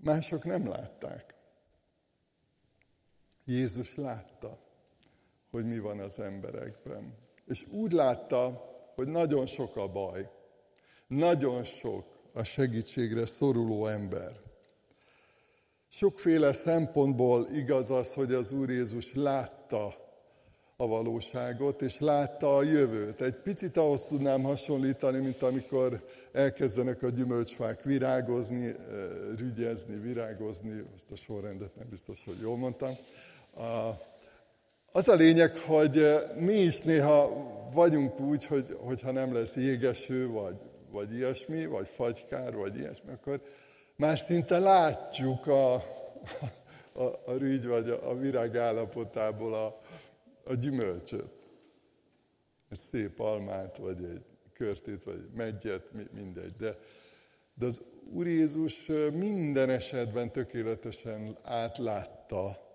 [0.00, 1.34] Mások nem látták.
[3.44, 4.58] Jézus látta,
[5.50, 7.14] hogy mi van az emberekben.
[7.46, 10.30] És úgy látta, hogy nagyon sok a baj.
[11.06, 14.40] Nagyon sok a segítségre szoruló ember.
[15.88, 20.07] Sokféle szempontból igaz az, hogy az Úr Jézus látta
[20.80, 23.20] a valóságot, és látta a jövőt.
[23.20, 28.76] Egy picit ahhoz tudnám hasonlítani, mint amikor elkezdenek a gyümölcsfák virágozni,
[29.38, 32.96] rügyezni, virágozni, most a sorrendet nem biztos, hogy jól mondtam.
[34.92, 40.56] Az a lényeg, hogy mi is néha vagyunk úgy, hogy, hogyha nem lesz jégeső, vagy,
[40.90, 43.40] vagy ilyesmi, vagy fagykár, vagy ilyesmi, akkor
[43.96, 45.74] már szinte látjuk a,
[46.92, 49.80] a, a rügy vagy a, a virág állapotából a,
[50.48, 51.30] a gyümölcsöt.
[52.70, 55.82] Egy szép almát, vagy egy körtét, vagy egy megyet,
[56.12, 56.56] mindegy.
[56.56, 56.78] De,
[57.54, 57.82] de az
[58.12, 62.66] Úr Jézus minden esetben tökéletesen átlátta,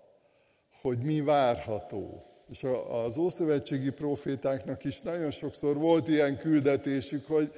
[0.80, 2.24] hogy mi várható.
[2.50, 7.52] És az Ószövetségi profétáknak is nagyon sokszor volt ilyen küldetésük, hogy,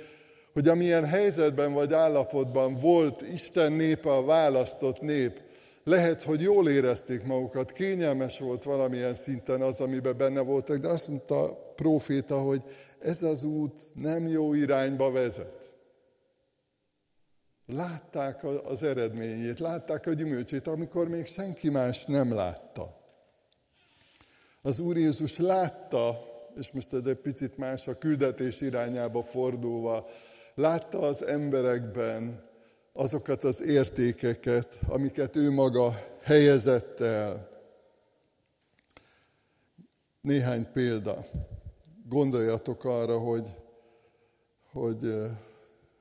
[0.53, 5.41] hogy amilyen helyzetben vagy állapotban volt Isten népe, a választott nép,
[5.87, 11.09] lehet, hogy jól érezték magukat, kényelmes volt valamilyen szinten az, amiben benne voltak, de azt
[11.09, 12.63] mondta a próféta, hogy
[12.99, 15.73] ez az út nem jó irányba vezet.
[17.67, 23.01] Látták az eredményét, látták a gyümölcsét, amikor még senki más nem látta.
[24.63, 26.19] Az Úr Jézus látta,
[26.57, 30.07] és most ez egy picit más a küldetés irányába fordulva,
[30.55, 32.46] látta az emberekben
[32.97, 37.49] azokat az értékeket, amiket ő maga helyezett el.
[40.21, 41.25] Néhány példa.
[42.09, 43.55] Gondoljatok arra, hogy,
[44.73, 45.15] hogy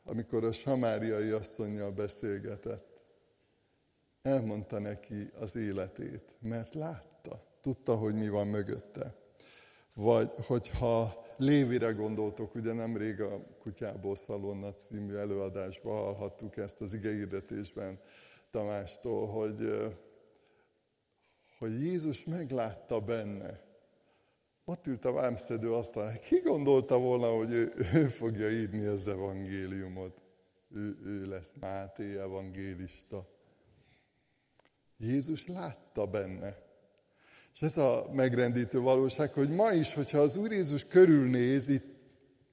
[0.05, 3.01] amikor a samáriai asszonynal beszélgetett,
[4.21, 9.15] elmondta neki az életét, mert látta, tudta, hogy mi van mögötte.
[9.93, 17.99] Vagy hogyha Lévire gondoltok, ugye nemrég a Kutyából Szalonna című előadásban hallhattuk ezt az igehirdetésben
[18.51, 19.91] Tamástól, hogy,
[21.59, 23.63] hogy Jézus meglátta benne.
[24.65, 26.19] Ott ült a vámszedő asztalán.
[26.19, 30.21] Ki gondolta volna, hogy ő, ő fogja írni az evangéliumot?
[30.71, 33.29] Ő, ő lesz Máté evangélista.
[34.97, 36.64] Jézus látta benne.
[37.55, 41.85] És ez a megrendítő valóság, hogy ma is, hogyha az Úr Jézus körülnéz itt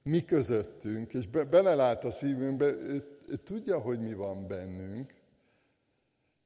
[0.03, 5.13] mi közöttünk, és be, belelát a szívünkbe, ő, ő tudja, hogy mi van bennünk,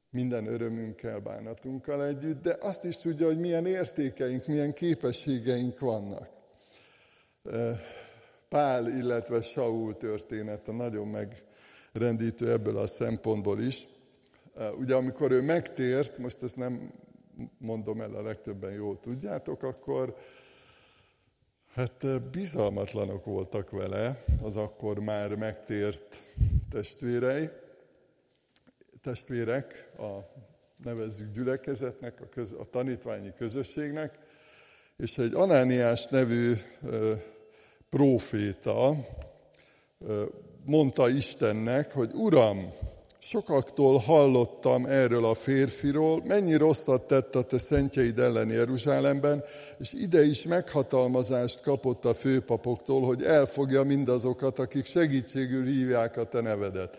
[0.10, 6.30] minden örömünkkel, bánatunkkal együtt, de azt is tudja, hogy milyen értékeink, milyen képességeink vannak.
[8.50, 13.88] Pál, illetve Saul története nagyon megrendítő ebből a szempontból is.
[14.78, 16.91] Ugye amikor ő megtért, most ezt nem
[17.58, 20.15] mondom el, a legtöbben jól tudjátok, akkor
[21.73, 26.26] hát bizalmatlanok voltak vele az akkor már megtért
[26.69, 27.50] testvérei,
[29.02, 30.17] testvérek, a
[30.84, 34.19] nevezzük gyülekezetnek, a, köz, a tanítványi közösségnek,
[34.97, 37.13] és egy Anániás nevű ö,
[37.89, 38.95] próféta
[40.00, 40.26] ö,
[40.65, 42.73] mondta Istennek, hogy Uram,
[43.30, 49.44] Sokaktól hallottam erről a férfiról, mennyi rosszat tett a te szentjeid ellen Jeruzsálemben,
[49.80, 56.42] és ide is meghatalmazást kapott a főpapoktól, hogy elfogja mindazokat, akik segítségül hívják a te
[56.42, 56.98] nevedet.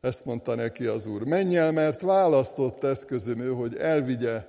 [0.00, 1.24] Ezt mondta neki az úr.
[1.24, 4.46] Menj el, mert választott eszközöm ő, hogy elvigye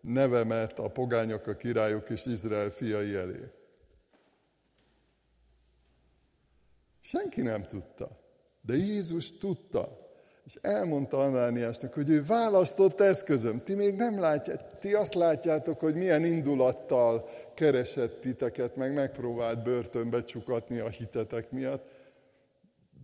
[0.00, 3.50] nevemet a pogányok, a királyok és Izrael fiai elé.
[7.00, 8.18] Senki nem tudta,
[8.60, 10.03] de Jézus tudta
[10.44, 13.58] és elmondta Anániásnak, hogy ő választott eszközöm.
[13.58, 20.24] Ti még nem látjátok, ti azt látjátok, hogy milyen indulattal keresett titeket, meg megpróbált börtönbe
[20.24, 21.86] csukatni a hitetek miatt.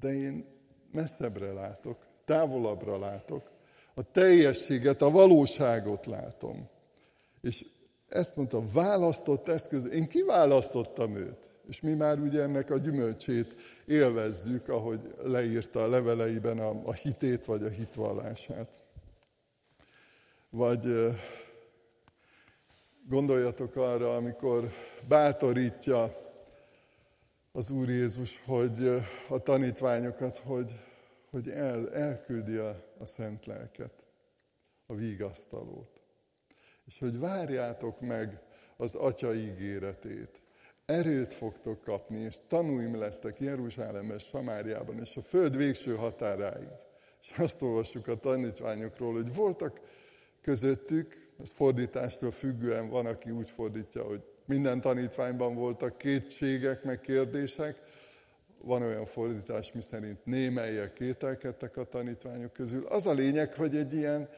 [0.01, 0.45] De én
[0.93, 3.51] messzebbre látok, távolabbra látok.
[3.95, 6.69] A teljességet, a valóságot látom.
[7.41, 7.65] És
[8.09, 9.87] ezt mondta, választott eszköz.
[9.87, 11.50] Én kiválasztottam őt.
[11.71, 13.55] És mi már ugye ennek a gyümölcsét
[13.85, 18.83] élvezzük, ahogy leírta a leveleiben a, a hitét vagy a hitvallását.
[20.49, 20.85] Vagy
[23.09, 24.73] gondoljatok arra, amikor
[25.09, 26.15] bátorítja
[27.53, 30.71] az Úr Jézus, hogy a tanítványokat, hogy,
[31.31, 34.07] hogy el, elküldi a, a szent lelket,
[34.87, 36.03] a vígasztalót.
[36.87, 38.41] És hogy várjátok meg
[38.77, 40.49] az Atya ígéretét
[40.91, 46.69] erőt fogtok kapni, és tanúim lesztek Jeruzsálemben, Samáriában, és a föld végső határáig.
[47.23, 49.81] És azt olvassuk a tanítványokról, hogy voltak
[50.41, 57.77] közöttük, ez fordítástól függően van, aki úgy fordítja, hogy minden tanítványban voltak kétségek, meg kérdések,
[58.63, 62.87] van olyan fordítás, miszerint némelyek kételkedtek a tanítványok közül.
[62.87, 64.29] Az a lényeg, hogy egy ilyen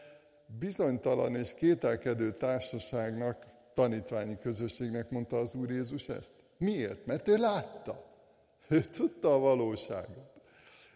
[0.59, 6.35] bizonytalan és kételkedő társaságnak tanítványi közösségnek mondta az Úr Jézus ezt?
[6.63, 7.07] Miért?
[7.07, 8.05] Mert ő látta.
[8.69, 10.31] Ő tudta a valóságot.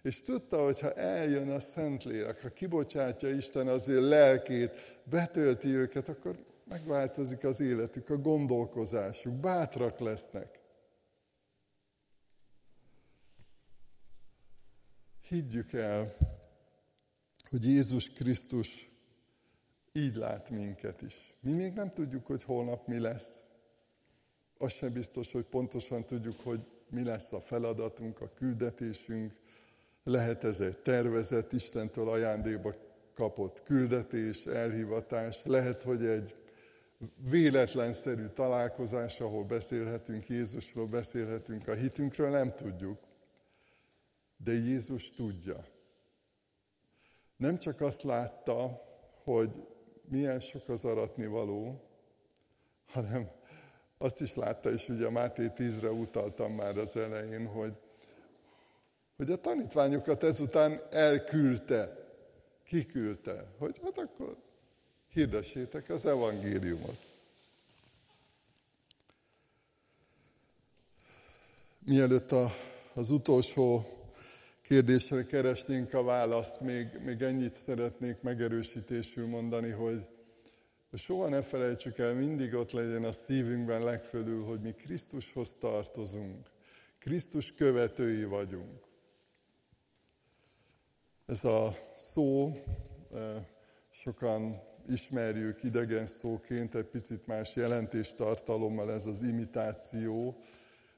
[0.03, 6.09] És tudta, hogy ha eljön a Szentlélek, ha kibocsátja Isten az ő lelkét, betölti őket,
[6.09, 10.61] akkor megváltozik az életük, a gondolkozásuk, bátrak lesznek.
[15.29, 16.15] Higgyük el,
[17.51, 18.91] hogy Jézus Krisztus
[19.93, 21.35] így lát minket is.
[21.41, 23.55] Mi még nem tudjuk, hogy holnap mi lesz.
[24.59, 29.33] Az sem biztos, hogy pontosan tudjuk, hogy mi lesz a feladatunk, a küldetésünk.
[30.05, 32.75] Lehet ez egy tervezett, Istentől ajándékba
[33.15, 35.45] kapott küldetés, elhivatás.
[35.45, 36.35] Lehet, hogy egy
[37.31, 42.99] véletlenszerű találkozás, ahol beszélhetünk Jézusról, beszélhetünk a hitünkről, nem tudjuk.
[44.37, 45.65] De Jézus tudja.
[47.37, 48.83] Nem csak azt látta,
[49.25, 49.67] hogy
[50.09, 51.81] milyen sok az aratni való,
[52.87, 53.31] hanem
[53.99, 57.73] azt is látta, és ugye a Máté 10-re utaltam már az elején, hogy,
[59.17, 61.97] hogy a tanítványokat ezután elküldte,
[62.65, 64.37] kiküldte, hogy hát akkor
[65.09, 66.99] hirdessétek az evangéliumot.
[71.79, 72.51] Mielőtt a,
[72.95, 73.87] az utolsó
[74.63, 80.07] kérdésre keresnénk a választ, még, még ennyit szeretnék megerősítésül mondani, hogy
[80.93, 86.51] soha ne felejtsük el, mindig ott legyen a szívünkben legfölül, hogy mi Krisztushoz tartozunk.
[86.99, 88.85] Krisztus követői vagyunk.
[91.27, 92.53] Ez a szó,
[93.15, 93.49] e,
[93.91, 100.37] sokan ismerjük idegen szóként, egy picit más jelentéstartalommal ez az imitáció.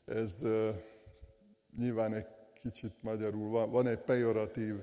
[0.05, 0.83] Ez e,
[1.77, 2.27] nyilván egy
[2.63, 4.75] kicsit magyarul van, van egy pejoratív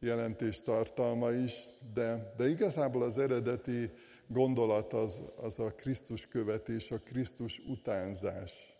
[0.00, 3.90] jelentéstartalma is, de, de igazából az eredeti
[4.28, 8.76] gondolat az, az a Krisztus követés, a Krisztus utánzás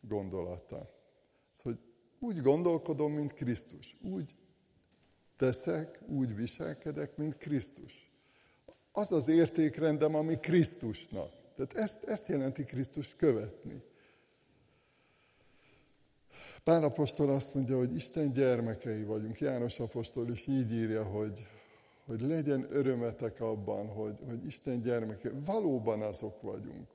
[0.00, 0.90] gondolata.
[1.52, 1.78] Az, hogy
[2.18, 4.34] úgy gondolkodom, mint Krisztus, úgy
[5.36, 8.10] teszek, úgy viselkedek, mint Krisztus.
[8.92, 11.32] Az az értékrendem, ami Krisztusnak.
[11.56, 13.82] Tehát ezt, ezt jelenti Krisztus követni.
[16.64, 19.38] Pál apostol azt mondja, hogy Isten gyermekei vagyunk.
[19.38, 21.46] János apostol is így írja, hogy,
[22.06, 25.32] hogy legyen örömetek abban, hogy, hogy Isten gyermekei.
[25.44, 26.88] Valóban azok vagyunk.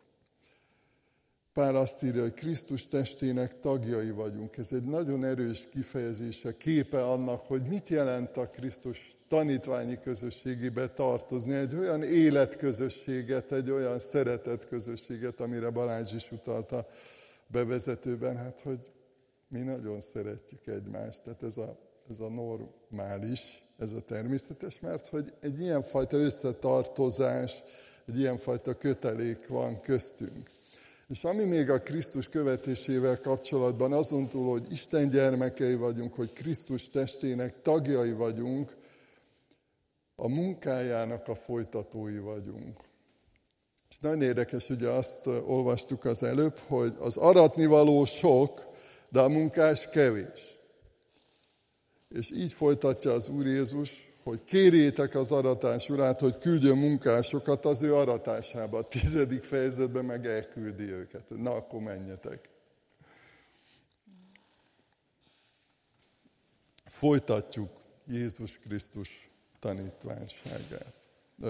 [1.54, 4.58] Pál azt írja, hogy Krisztus testének tagjai vagyunk.
[4.58, 11.54] Ez egy nagyon erős kifejezése, képe annak, hogy mit jelent a Krisztus tanítványi közösségébe tartozni.
[11.54, 16.88] Egy olyan életközösséget, egy olyan szeretett közösséget, amire Balázs is utalta
[17.48, 18.90] bevezetőben, hát hogy
[19.48, 21.80] mi nagyon szeretjük egymást, tehát ez a,
[22.10, 22.30] ez a
[22.90, 27.64] normális, ez a természetes, mert hogy egy ilyenfajta összetartozás,
[28.08, 30.50] egy ilyenfajta kötelék van köztünk.
[31.08, 36.90] És ami még a Krisztus követésével kapcsolatban, azon túl, hogy Isten gyermekei vagyunk, hogy Krisztus
[36.90, 38.76] testének tagjai vagyunk,
[40.16, 42.78] a munkájának a folytatói vagyunk.
[43.90, 48.68] És nagyon érdekes, ugye azt olvastuk az előbb, hogy az aratnivaló sok,
[49.10, 50.59] de a munkás kevés.
[52.10, 57.82] És így folytatja az Úr Jézus, hogy kérjétek az aratás urát, hogy küldjön munkásokat az
[57.82, 58.78] ő aratásába.
[58.78, 61.30] A tizedik fejezetben meg elküldi őket.
[61.30, 62.50] Na, akkor menjetek.
[66.86, 67.72] Folytatjuk
[68.08, 69.30] Jézus Krisztus
[69.60, 70.94] tanítványságát,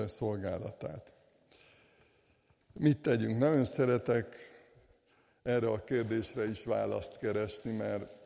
[0.06, 1.14] szolgálatát.
[2.74, 3.40] Mit tegyünk?
[3.40, 4.36] Nagyon szeretek
[5.44, 8.19] erre a kérdésre is választ keresni, mert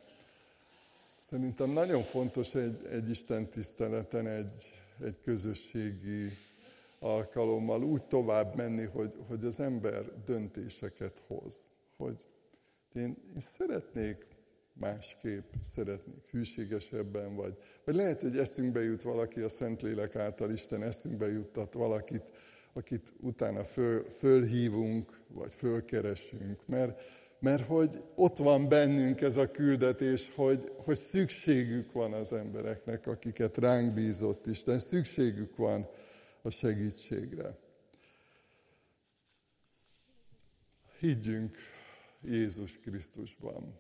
[1.34, 4.72] szerintem nagyon fontos egy, egy Isten tiszteleten, egy,
[5.04, 6.38] egy közösségi
[7.00, 11.72] alkalommal úgy tovább menni, hogy, hogy az ember döntéseket hoz.
[11.98, 12.28] Hogy
[12.94, 14.28] én, én szeretnék
[14.74, 21.32] másképp, szeretnék hűségesebben, vagy, vagy lehet, hogy eszünkbe jut valaki a Szentlélek által, Isten eszünkbe
[21.32, 22.24] juttat valakit,
[22.74, 27.02] akit utána föl, fölhívunk, vagy fölkeresünk, mert,
[27.44, 33.58] mert hogy ott van bennünk ez a küldetés, hogy, hogy szükségük van az embereknek, akiket
[33.58, 35.88] ránk bízott Isten, szükségük van
[36.42, 37.58] a segítségre.
[41.00, 41.56] Higgyünk
[42.22, 43.80] Jézus Krisztusban.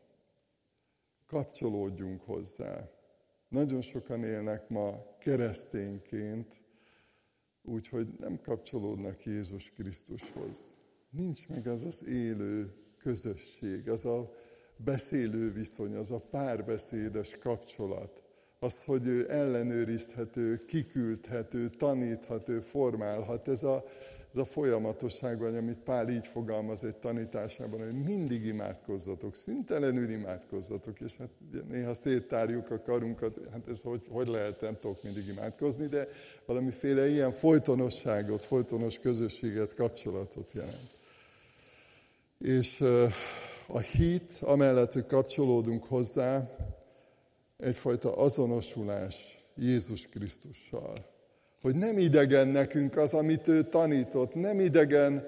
[1.27, 2.89] Kapcsolódjunk hozzá.
[3.47, 6.61] Nagyon sokan élnek ma keresztényként,
[7.61, 10.75] úgyhogy nem kapcsolódnak Jézus Krisztushoz.
[11.09, 14.31] Nincs meg az az élő közösség, az a
[14.77, 18.23] beszélő viszony, az a párbeszédes kapcsolat,
[18.59, 23.47] az, hogy ő ellenőrizhető, kiküldhető, taníthatő, formálhat.
[23.47, 23.83] Ez a,
[24.31, 30.99] ez a folyamatosság, vagy amit Pál így fogalmaz egy tanításában, hogy mindig imádkozzatok, szüntelenül imádkozzatok,
[30.99, 31.29] és hát
[31.69, 36.07] néha széttárjuk a karunkat, hát ez hogy, hogy lehet, nem tudok mindig imádkozni, de
[36.45, 41.01] valamiféle ilyen folytonosságot, folytonos közösséget, kapcsolatot jelent.
[42.43, 42.81] És
[43.67, 46.57] a hit, amellett, hogy kapcsolódunk hozzá,
[47.57, 51.05] egyfajta azonosulás Jézus Krisztussal.
[51.61, 55.27] Hogy nem idegen nekünk az, amit ő tanított, nem idegen,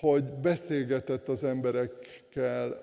[0.00, 2.80] hogy beszélgetett az emberekkel,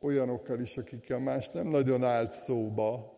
[0.00, 3.12] olyanokkal is, akikkel más nem nagyon állt szóba,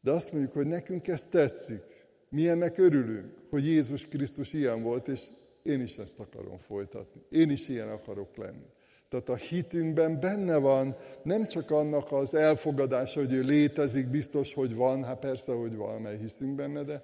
[0.00, 1.82] de azt mondjuk, hogy nekünk ez tetszik.
[2.28, 5.20] Mi ennek örülünk, hogy Jézus Krisztus ilyen volt, és
[5.62, 7.20] én is ezt akarom folytatni.
[7.30, 8.72] Én is ilyen akarok lenni.
[9.20, 14.74] Tehát a hitünkben benne van nem csak annak az elfogadása, hogy ő létezik, biztos, hogy
[14.74, 17.02] van, hát persze, hogy van, mert hiszünk benne, de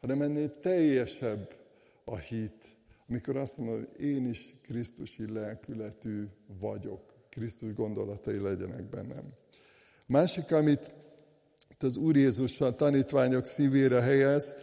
[0.00, 1.54] hanem ennél teljesebb
[2.04, 2.64] a hit,
[3.08, 6.24] amikor azt mondom, hogy én is Krisztusi lelkületű
[6.60, 7.00] vagyok.
[7.28, 9.24] Krisztus gondolatai legyenek bennem.
[10.06, 10.90] Másik, amit
[11.78, 14.56] az Úr Jézus a tanítványok szívére helyez,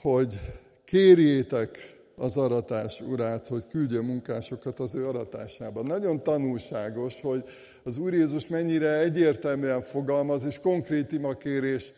[0.00, 0.40] hogy
[0.84, 5.82] kérjétek az aratás urát, hogy küldje munkásokat az ő aratásába.
[5.82, 7.44] Nagyon tanulságos, hogy
[7.82, 11.96] az Úr Jézus mennyire egyértelműen fogalmaz, és konkrét imakérést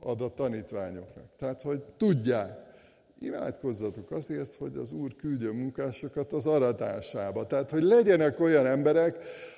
[0.00, 1.24] ad a tanítványoknak.
[1.38, 2.58] Tehát, hogy tudják,
[3.20, 7.46] imádkozzatok azért, hogy az Úr küldje munkásokat az aratásába.
[7.46, 9.16] Tehát, hogy legyenek olyan emberek,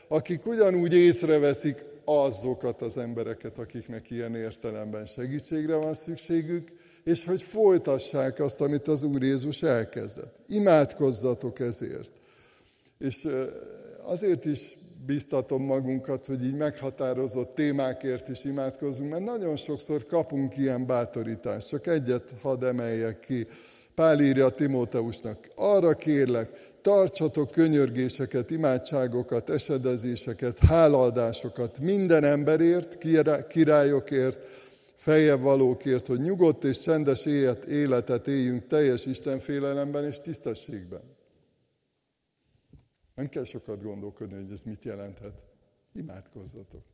[0.09, 6.69] akik ugyanúgy észreveszik azokat az embereket, akiknek ilyen értelemben segítségre van szükségük,
[7.05, 10.35] és hogy folytassák azt, amit az Úr Jézus elkezdett.
[10.49, 12.13] Imádkozzatok ezért.
[12.99, 13.29] És
[14.03, 14.77] azért is
[15.07, 21.69] biztatom magunkat, hogy így meghatározott témákért is imádkozzunk, mert nagyon sokszor kapunk ilyen bátorítást.
[21.69, 23.47] Csak egyet hadd emeljek ki.
[23.95, 26.51] Pál írja Timóteusnak, arra kérlek,
[26.83, 32.99] tartsatok könyörgéseket, imádságokat, esedezéseket, hálaadásokat minden emberért,
[33.49, 34.39] királyokért,
[35.03, 41.17] feljebb valókért, hogy nyugodt és csendes élet, életet éljünk teljes Istenfélelemben és tisztességben.
[43.15, 45.45] Nem kell sokat gondolkodni, hogy ez mit jelenthet.
[45.95, 46.85] Imádkozzatok.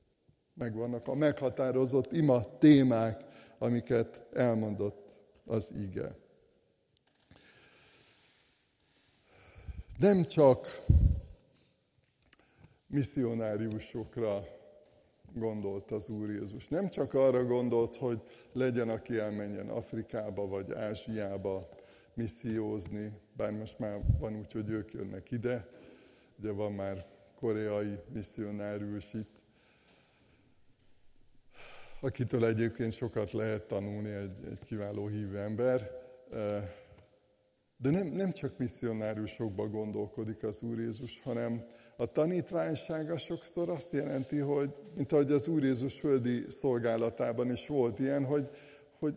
[0.54, 3.24] Megvannak a meghatározott ima témák,
[3.59, 6.16] amiket elmondott az ige.
[9.98, 10.82] Nem csak
[12.86, 14.57] misszionáriusokra
[15.34, 16.68] gondolt az Úr Jézus.
[16.68, 18.22] Nem csak arra gondolt, hogy
[18.52, 21.68] legyen, aki elmenjen Afrikába vagy Ázsiába
[22.14, 25.68] missziózni, bár most már van úgy, hogy ők jönnek ide,
[26.38, 27.06] ugye van már
[27.36, 29.36] koreai misszionárius itt,
[32.00, 35.90] akitől egyébként sokat lehet tanulni, egy, egy kiváló hívő ember,
[37.76, 41.62] de nem, nem csak misszionáriusokba gondolkodik az Úr Jézus, hanem
[42.01, 47.99] a tanítványsága sokszor azt jelenti, hogy, mint ahogy az Úr Jézus földi szolgálatában is volt
[47.99, 48.51] ilyen, hogy,
[48.99, 49.14] hogy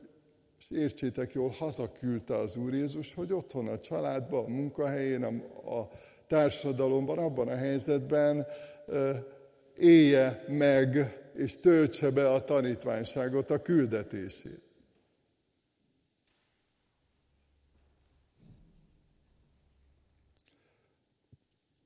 [0.60, 5.90] és értsétek jól, hazaküldte az Úr Jézus, hogy otthon a családban, a munkahelyén, a, a
[6.28, 8.48] társadalomban, abban a helyzetben
[9.78, 14.71] élje meg és töltse be a tanítványságot, a küldetését.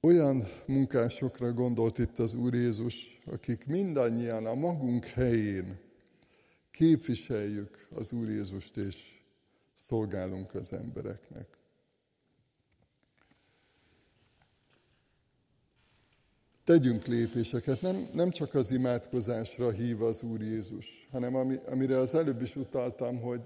[0.05, 5.79] Olyan munkásokra gondolt itt az Úr Jézus, akik mindannyian a magunk helyén
[6.71, 9.21] képviseljük az Úr Jézust és
[9.73, 11.47] szolgálunk az embereknek.
[16.63, 22.15] Tegyünk lépéseket, nem, nem csak az imádkozásra hív az Úr Jézus, hanem ami, amire az
[22.15, 23.41] előbb is utaltam, hogy,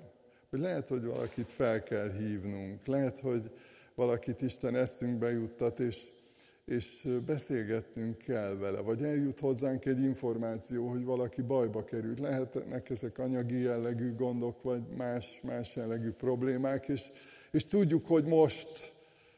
[0.50, 3.52] hogy lehet, hogy valakit fel kell hívnunk, lehet, hogy
[3.96, 6.18] valakit Isten eszünkbe juttat, és
[6.70, 12.20] és beszélgetnünk kell vele, vagy eljut hozzánk egy információ, hogy valaki bajba került.
[12.20, 17.12] Lehetnek ezek anyagi jellegű gondok, vagy más, más jellegű problémák, és,
[17.52, 18.94] és tudjuk, hogy most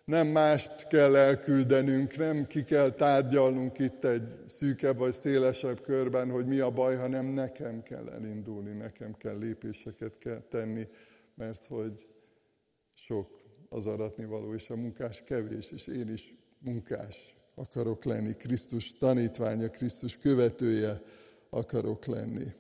[0.06, 6.46] nem mást kell elküldenünk, nem ki kell tárgyalnunk itt egy szűkebb vagy szélesebb körben, hogy
[6.46, 10.88] mi a baj, hanem nekem kell elindulni, nekem kell lépéseket kell tenni,
[11.36, 12.08] mert hogy
[12.94, 18.98] sok az aratni való, és a munkás kevés, és én is munkás akarok lenni, Krisztus
[18.98, 21.02] tanítványa, Krisztus követője
[21.50, 22.54] akarok lenni.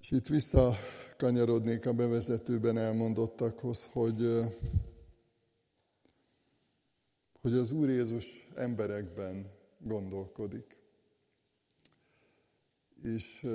[0.00, 4.40] És itt visszakanyarodnék a bevezetőben elmondottakhoz, hogy,
[7.40, 10.78] hogy az Úr Jézus emberekben gondolkodik.
[13.02, 13.46] És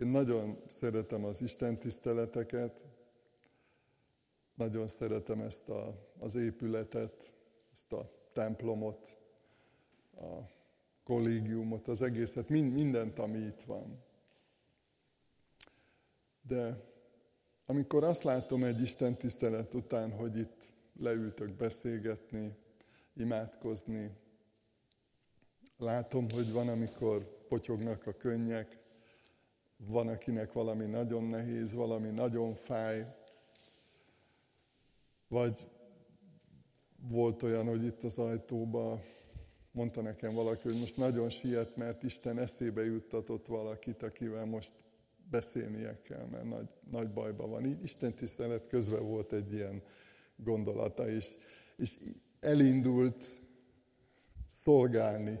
[0.00, 2.87] Én nagyon szeretem az Isten tiszteleteket,
[4.58, 7.32] nagyon szeretem ezt a, az épületet,
[7.72, 9.16] ezt a templomot,
[10.16, 10.56] a
[11.04, 14.04] kollégiumot, az egészet, mind, mindent, ami itt van.
[16.46, 16.86] De
[17.66, 20.68] amikor azt látom egy Isten tisztelet után, hogy itt
[21.00, 22.56] leültök beszélgetni,
[23.14, 24.10] imádkozni,
[25.76, 28.78] látom, hogy van, amikor potyognak a könnyek,
[29.76, 33.16] van, akinek valami nagyon nehéz, valami nagyon fáj,
[35.28, 35.66] vagy
[37.10, 39.00] volt olyan, hogy itt az ajtóba
[39.72, 44.72] mondta nekem valaki, hogy most nagyon siet, mert Isten eszébe juttatott valakit, akivel most
[45.30, 47.64] beszélnie kell, mert nagy, nagy bajban van.
[47.64, 49.82] Így Isten tisztelet közben volt egy ilyen
[50.36, 51.34] gondolata, és,
[51.76, 51.94] és
[52.40, 53.24] elindult
[54.46, 55.38] szolgálni.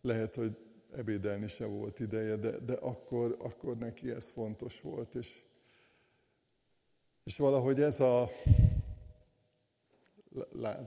[0.00, 0.56] Lehet, hogy
[0.92, 5.14] ebédelni se volt ideje, de, de akkor, akkor neki ez fontos volt.
[5.14, 5.42] És,
[7.24, 8.30] és valahogy ez a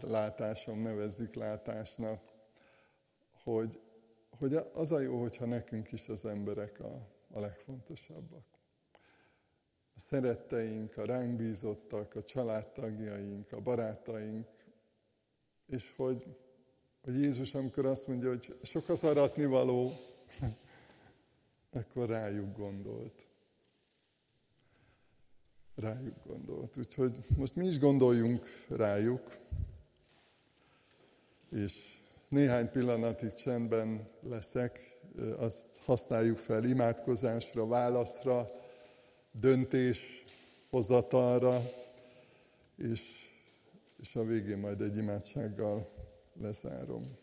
[0.01, 2.21] látásom, nevezzük látásnak,
[3.43, 3.79] hogy,
[4.29, 8.45] hogy az a jó, hogyha nekünk is az emberek a, a legfontosabbak.
[9.95, 14.47] A szeretteink, a ránk bízottak, a családtagjaink, a barátaink,
[15.67, 16.35] és hogy,
[17.03, 19.91] hogy Jézus, amikor azt mondja, hogy sok az aratni való,
[21.71, 23.27] akkor rájuk gondolt.
[25.77, 26.77] Rájuk gondolt.
[26.77, 29.37] Úgyhogy most mi is gondoljunk rájuk,
[31.51, 31.97] és
[32.29, 34.99] néhány pillanatig csendben leszek,
[35.37, 38.51] azt használjuk fel imádkozásra, válaszra,
[39.31, 40.25] döntés
[40.69, 41.61] hozatalra,
[42.77, 43.29] és,
[43.99, 45.89] és a végén majd egy imádsággal
[46.41, 47.17] lezárom.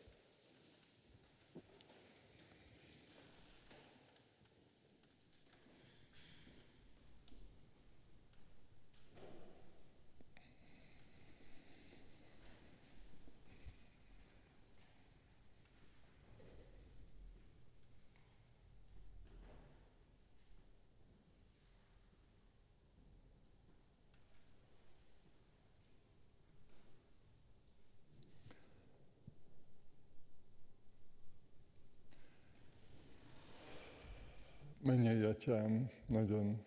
[34.84, 36.64] Mennyei Atyám, nagyon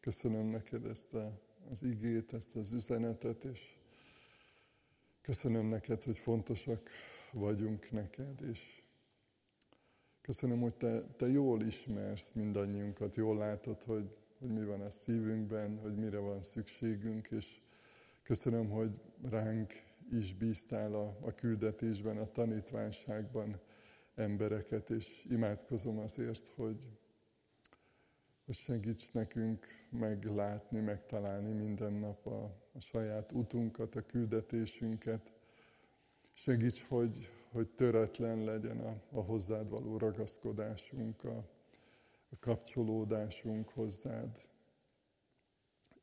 [0.00, 1.40] köszönöm neked ezt a,
[1.70, 3.76] az igét, ezt az üzenetet, és
[5.20, 6.90] köszönöm neked, hogy fontosak
[7.32, 8.82] vagyunk neked, és
[10.20, 15.78] köszönöm, hogy te, te jól ismersz mindannyiunkat, jól látod, hogy, hogy mi van a szívünkben,
[15.78, 17.60] hogy mire van szükségünk, és
[18.22, 19.72] köszönöm, hogy ránk
[20.12, 23.60] is bíztál a, a küldetésben, a tanítványságban
[24.14, 26.99] embereket, és imádkozom azért, hogy
[28.50, 35.32] hogy segíts nekünk meglátni, megtalálni minden nap a, a saját utunkat, a küldetésünket.
[36.32, 41.36] Segíts, hogy, hogy töretlen legyen a, a hozzád való ragaszkodásunk, a,
[42.30, 44.38] a kapcsolódásunk hozzád.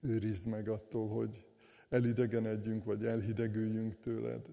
[0.01, 1.45] Őrizd meg attól, hogy
[1.89, 4.49] elidegenedjünk, vagy elhidegüljünk tőled.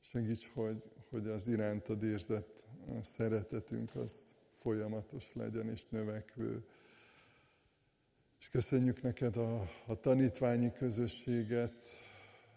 [0.00, 2.66] Segíts, hogy, hogy az irántad érzett
[3.00, 6.64] szeretetünk az folyamatos legyen és növekvő
[8.38, 11.82] és köszönjük neked a, a tanítványi közösséget,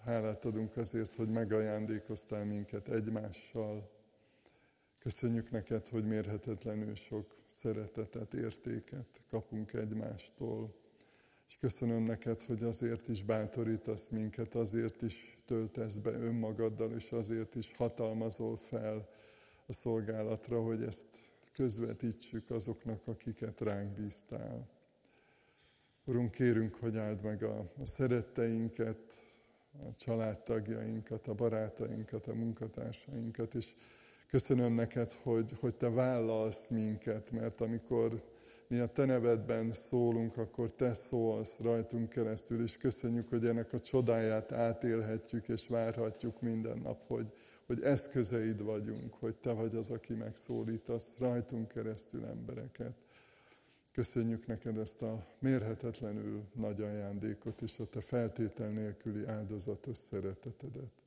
[0.06, 3.90] hálát adunk azért, hogy megajándékoztál minket egymással.
[5.00, 10.76] Köszönjük neked, hogy mérhetetlenül sok szeretetet, értéket kapunk egymástól.
[11.48, 17.56] És köszönöm neked, hogy azért is bátorítasz minket, azért is töltesz be önmagaddal, és azért
[17.56, 19.10] is hatalmazol fel
[19.66, 21.08] a szolgálatra, hogy ezt
[21.54, 24.81] közvetítsük azoknak, akiket ránk bíztál.
[26.06, 28.98] Urunk, kérünk, hogy áld meg a, a szeretteinket,
[29.74, 33.76] a családtagjainkat, a barátainkat, a munkatársainkat, és
[34.28, 38.24] köszönöm neked, hogy, hogy te vállalsz minket, mert amikor
[38.68, 43.80] mi a te nevedben szólunk, akkor te szólsz rajtunk keresztül, és köszönjük, hogy ennek a
[43.80, 47.34] csodáját átélhetjük és várhatjuk minden nap, hogy,
[47.66, 52.94] hogy eszközeid vagyunk, hogy te vagy az, aki megszólítasz rajtunk keresztül embereket.
[53.92, 61.01] Köszönjük neked ezt a mérhetetlenül nagy ajándékot és a te feltétel nélküli áldozatos szeretetedet.